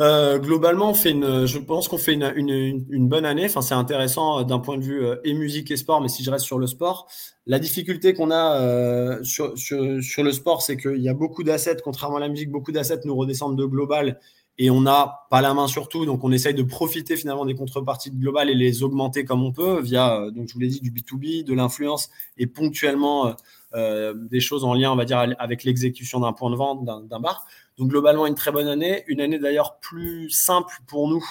Euh, 0.01 0.41
globalement, 0.41 0.93
je 0.93 1.59
pense 1.59 1.87
qu'on 1.87 1.99
fait 1.99 2.15
une, 2.15 3.09
bonne 3.09 3.25
année. 3.25 3.45
Enfin, 3.45 3.63
c'est 3.63 3.75
intéressant 3.75 4.41
euh, 4.41 4.45
d'un 4.45 4.59
point 4.59 4.77
de 4.77 4.83
vue 4.83 5.05
euh, 5.05 5.17
et 5.23 5.35
musique 5.35 5.71
et 5.71 5.77
sport, 5.77 6.01
mais 6.01 6.09
si 6.09 6.25
je 6.25 6.31
reste 6.33 6.45
sur 6.45 6.59
le 6.59 6.67
sport, 6.67 7.07
la 7.47 7.61
difficulté 7.61 8.13
qu'on 8.13 8.33
a 8.33 9.23
sur, 9.23 9.57
sur, 9.57 10.03
sur, 10.03 10.25
le 10.25 10.33
sport, 10.33 10.63
c'est 10.63 10.77
qu'il 10.77 11.01
y 11.01 11.09
a 11.09 11.15
beaucoup 11.15 11.45
d'assets, 11.45 11.77
contrairement 11.85 12.17
à 12.17 12.21
la 12.21 12.29
musique, 12.29 12.51
beaucoup 12.51 12.73
d'assets 12.73 13.01
nous 13.05 13.15
redescendent 13.15 13.57
de 13.57 13.65
global 13.67 14.19
et 14.59 14.71
on 14.71 14.81
n'a 14.81 15.27
pas 15.31 15.41
la 15.41 15.55
main 15.55 15.69
sur 15.69 15.89
tout. 15.89 16.07
Donc, 16.07 16.25
on 16.25 16.33
essaye 16.33 16.55
de 16.55 16.63
profiter 16.65 17.17
finalement 17.17 17.45
des 17.45 17.55
contreparties 17.55 18.11
de 18.11 18.17
global 18.17 18.51
et 18.51 18.55
les 18.55 18.83
augmenter 18.83 19.25
comme 19.25 19.45
on 19.45 19.53
peut 19.53 19.81
via, 19.81 20.29
donc 20.33 20.49
je 20.49 20.55
vous 20.55 20.61
l'ai 20.61 20.69
dit, 20.69 20.81
du 20.81 20.91
B2B, 20.91 21.45
de 21.45 21.55
l'influence 21.55 22.11
et 22.37 22.49
ponctuellement 22.49 23.37
des 23.75 24.41
choses 24.41 24.65
en 24.65 24.75
lien, 24.75 24.93
on 24.93 24.97
va 24.97 25.05
dire, 25.05 25.19
avec 25.39 25.65
l'exécution 25.65 26.21
d'un 26.21 26.33
point 26.33 26.51
de 26.51 26.57
vente 26.57 26.85
d'un 26.85 27.21
bar. 27.21 27.45
Donc 27.79 27.91
globalement, 27.91 28.27
une 28.27 28.35
très 28.35 28.53
bonne 28.53 28.69
année. 28.69 29.05
Une 29.09 29.21
année 29.21 29.39
d'ailleurs 29.39 29.79
plus 29.81 30.31
simple 30.31 30.75
pour 30.87 31.09
nous 31.09 31.25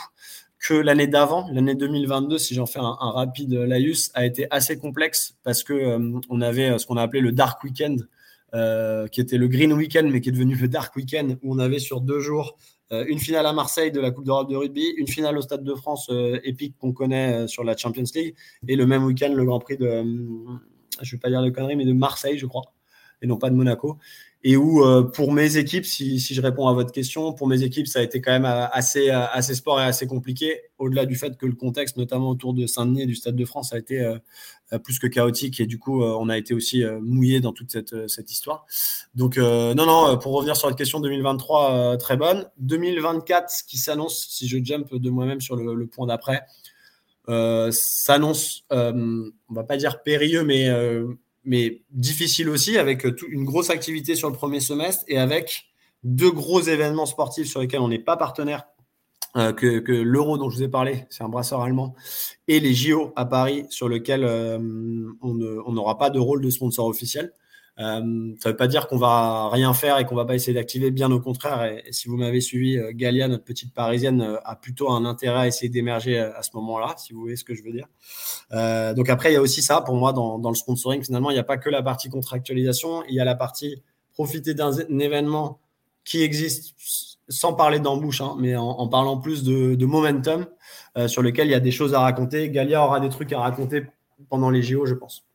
que 0.64 0.74
l'année 0.74 1.08
d'avant. 1.08 1.48
L'année 1.52 1.76
2022, 1.76 2.38
si 2.38 2.56
j'en 2.56 2.66
fais 2.66 2.80
un, 2.80 2.96
rapide 3.00 3.54
laïus, 3.54 4.12
a 4.14 4.26
été 4.26 4.48
assez 4.50 4.78
complexe 4.78 5.36
parce 5.44 5.64
que 5.64 5.74
euh, 5.74 6.20
on 6.30 6.42
avait 6.42 6.72
euh, 6.72 6.78
ce 6.78 6.88
qu'on 6.88 6.98
a 6.98 7.04
appelé 7.04 7.22
le 7.22 7.34
Dark 7.34 7.64
Weekend, 7.64 8.08
euh, 8.54 9.08
qui 9.08 9.20
était 9.20 9.38
le 9.38 9.48
Green 9.48 9.74
Weekend, 9.74 10.10
mais 10.10 10.22
qui 10.22 10.30
est 10.30 10.32
devenu 10.32 10.56
le 10.56 10.68
Dark 10.68 10.96
Weekend, 10.96 11.38
où 11.44 11.54
on 11.54 11.60
avait 11.60 11.80
sur 11.80 12.02
deux 12.02 12.20
jours 12.20 12.58
une 13.08 13.18
finale 13.18 13.48
à 13.48 13.54
Marseille 13.54 13.92
de 13.92 14.00
la 14.00 14.12
Coupe 14.12 14.24
d'Europe 14.24 14.52
de 14.52 14.56
rugby, 14.56 14.86
une 14.98 15.08
finale 15.08 15.36
au 15.36 15.42
Stade 15.42 15.64
de 15.64 15.74
France 15.74 16.12
épique 16.44 16.76
qu'on 16.78 16.94
connaît 16.94 17.48
sur 17.48 17.64
la 17.64 17.76
Champions 17.76 18.04
League, 18.14 18.36
et 18.68 18.76
le 18.76 18.86
même 18.86 19.04
week-end 19.04 19.34
le 19.34 19.44
Grand 19.44 19.58
Prix 19.58 19.78
de, 19.78 19.88
je 19.88 19.96
ne 19.96 21.12
vais 21.14 21.18
pas 21.18 21.30
dire 21.30 21.42
de 21.42 21.50
conneries, 21.50 21.76
mais 21.76 21.86
de 21.86 21.94
Marseille, 21.94 22.38
je 22.38 22.46
crois, 22.46 22.62
et 23.24 23.26
non 23.26 23.38
pas 23.38 23.50
de 23.50 23.56
Monaco 23.56 23.98
et 24.46 24.58
où 24.58 24.84
euh, 24.84 25.04
pour 25.04 25.32
mes 25.32 25.56
équipes, 25.56 25.86
si, 25.86 26.20
je 26.20 26.42
réponds 26.42 26.68
à 26.68 26.74
votre 26.74 26.92
question, 26.92 27.32
pour 27.32 27.48
mes 27.48 27.64
équipes, 27.64 27.88
ça 27.88 28.00
a 28.00 28.02
été 28.02 28.20
quand 28.20 28.32
même 28.32 28.46
euh, 28.46 28.68
assez, 28.72 29.10
euh, 29.10 29.26
assez 29.32 29.56
sport 29.56 29.80
et 29.80 29.86
assez 29.86 30.06
compliqué, 30.06 30.64
au-delà 30.78 31.06
du 31.06 31.16
fait 31.16 31.38
que 31.38 31.46
le 31.46 31.54
contexte, 31.54 31.96
notamment 31.96 32.30
autour 32.30 32.54
de 32.54 32.68
Saint-Denis 32.68 33.04
et 33.04 33.06
du 33.06 33.16
Stade 33.16 33.38
de 33.38 33.46
France, 33.46 33.72
a 33.72 33.78
été 33.78 34.06
plus 34.84 35.00
que 35.00 35.08
chaotique 35.08 35.60
et 35.62 35.66
du 35.66 35.80
coup, 35.80 36.04
on 36.04 36.28
a 36.28 36.38
été 36.38 36.54
aussi 36.54 36.84
mouillé 37.02 37.40
dans 37.40 37.54
toute 37.54 37.72
cette, 37.72 38.10
cette 38.10 38.32
histoire. 38.32 38.66
Donc, 39.16 39.38
non, 39.38 39.76
non, 39.76 40.18
pour 40.18 40.34
revenir 40.34 40.58
sur 40.58 40.68
votre 40.68 40.78
question 40.78 41.00
2023, 41.00 41.98
très 41.98 42.18
bonne. 42.18 42.50
2024, 42.58 43.66
qui 43.66 43.78
s'annonce, 43.78 44.28
si 44.30 44.48
je 44.48 44.58
jump 44.62 44.94
de 44.94 45.10
moi-même 45.10 45.40
sur 45.40 45.56
le, 45.56 45.74
le 45.74 45.88
point 45.88 46.08
d'après, 46.08 46.42
s'annonce, 47.72 48.66
on 48.72 49.32
va 49.52 49.64
pas 49.64 49.78
dire 49.78 50.04
périlleux, 50.04 50.44
mais 50.44 50.70
mais 51.46 51.82
difficile 51.92 52.50
aussi, 52.50 52.78
avec 52.78 53.06
euh, 53.06 53.16
une 53.30 53.44
grosse 53.44 53.70
activité 53.70 54.16
sur 54.16 54.30
le 54.30 54.36
premier 54.36 54.60
semestre 54.60 55.04
et 55.08 55.18
avec 55.18 55.66
deux 56.04 56.32
gros 56.32 56.62
événements 56.62 57.06
sportifs 57.06 57.48
sur 57.48 57.62
lesquels 57.62 57.80
on 57.80 57.88
n'est 57.88 58.00
pas 58.00 58.18
partenaire, 58.18 58.68
euh, 59.36 59.52
que, 59.52 59.92
l'Euro 59.92 60.38
dont 60.38 60.50
je 60.50 60.58
vous 60.58 60.64
ai 60.64 60.68
parlé, 60.68 61.06
c'est 61.10 61.24
un 61.24 61.30
brasseur 61.30 61.62
allemand, 61.62 61.96
et 62.48 62.60
les 62.60 62.74
JO 62.74 63.14
à 63.16 63.26
Paris, 63.26 63.66
sur 63.70 63.90
lesquels 63.90 64.24
euh, 64.24 64.60
on 65.22 65.72
n'aura 65.72 65.98
pas 65.98 66.10
de 66.10 66.20
rôle 66.20 66.42
de 66.42 66.50
sponsor 66.50 66.86
officiel. 66.88 67.34
Euh, 67.80 68.36
ça 68.40 68.50
ne 68.50 68.52
veut 68.52 68.56
pas 68.56 68.68
dire 68.68 68.88
qu'on 68.88 68.98
va 68.98 69.50
rien 69.50 69.74
faire 69.74 69.98
et 69.98 70.06
qu'on 70.06 70.16
va 70.16 70.26
pas 70.26 70.36
essayer 70.36 70.54
d'activer, 70.54 70.92
bien 70.92 71.12
au 71.12 71.20
contraire. 71.20 71.64
Et, 71.64 71.92
si 71.92 72.08
vous 72.08 72.18
m'avez 72.18 72.42
suivi, 72.42 72.78
euh, 72.78 72.92
Galia, 72.94 73.28
notre 73.28 73.44
petite 73.44 73.74
parisienne, 73.74 74.22
euh, 74.22 74.38
a 74.46 74.56
plutôt 74.56 74.92
un 74.92 75.06
intérêt 75.06 75.40
à 75.40 75.48
essayer 75.48 75.70
d'émerger 75.70 76.20
à, 76.20 76.44
ce 76.44 76.52
moment-là, 76.56 76.94
si 76.98 77.14
vous 77.14 77.22
voyez 77.22 77.36
ce 77.36 77.44
que 77.44 77.56
je 77.56 77.64
veux 77.64 77.72
dire. 77.72 77.88
Donc 78.96 79.10
après, 79.10 79.32
il 79.32 79.34
y 79.34 79.38
a 79.38 79.42
aussi 79.42 79.62
ça, 79.62 79.82
pour 79.82 79.96
moi, 79.96 80.14
dans, 80.14 80.50
le 80.50 80.56
sponsoring, 80.56 81.04
finalement, 81.04 81.32
il 81.32 81.34
n'y 81.34 81.40
a 81.40 81.44
pas 81.44 81.58
que 81.58 81.70
la 81.70 81.82
partie 81.82 82.10
contractualisation, 82.10 83.04
il 83.10 83.16
y 83.16 83.20
a 83.20 83.26
la 83.26 83.36
partie 83.36 83.82
profiter 84.14 84.54
d'un 84.54 84.72
événement 85.00 85.60
qui 86.06 86.22
existe 86.22 86.76
sans 87.30 87.54
parler 87.54 87.80
d'embouche, 87.80 88.22
hein, 88.22 88.36
mais 88.38 88.56
en, 88.56 88.88
parlant 88.88 89.18
plus 89.18 89.44
de, 89.44 89.86
momentum 89.86 90.46
sur 91.08 91.24
lequel 91.24 91.48
il 91.48 91.52
y 91.52 91.56
a 91.56 91.60
des 91.60 91.72
choses 91.72 91.94
à 91.96 92.02
raconter. 92.02 92.50
Galia 92.52 92.84
aura 92.84 93.00
des 93.00 93.10
trucs 93.10 93.34
à 93.34 93.40
raconter 93.40 93.86
pendant 94.30 94.52
les 94.52 94.62
JO, 94.62 94.86
je 94.86 94.94
pense. 94.94 95.26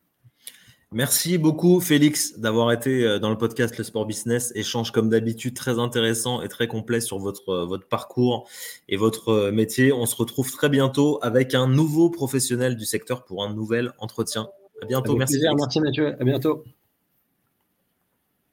Merci 0.91 1.37
beaucoup, 1.37 1.81
Félix, 1.81 2.39
d'avoir 2.39 2.73
été 2.73 3.05
euh, 3.05 3.19
dans 3.19 3.29
le 3.29 3.37
podcast 3.37 3.77
Le 3.77 3.85
Sport 3.85 4.07
Business. 4.07 4.53
Échange, 4.55 4.91
comme 4.91 5.11
d'habitude, 5.11 5.55
très 5.55 5.79
intéressant 5.79 6.41
et 6.41 6.49
très 6.49 6.67
complet 6.67 7.01
sur 7.01 7.19
votre, 7.19 7.51
euh, 7.51 7.67
votre 7.67 7.87
parcours 7.87 8.49
et 8.89 8.97
votre 8.97 9.51
métier. 9.51 9.93
On 9.93 10.07
se 10.07 10.17
retrouve 10.17 10.51
très 10.51 10.71
bientôt 10.71 11.19
avec 11.21 11.55
un 11.55 11.69
nouveau 11.69 12.09
professionnel 12.09 12.75
du 12.75 12.87
secteur 12.87 13.27
pour 13.27 13.45
un 13.45 13.53
nouvel 13.53 13.93
entretien. 13.99 14.49
À 14.81 14.87
bientôt. 14.87 15.15
merci. 15.17 15.39
Merci, 15.59 15.81
Mathieu. 15.81 16.15
À 16.19 16.25
bientôt. 16.25 16.65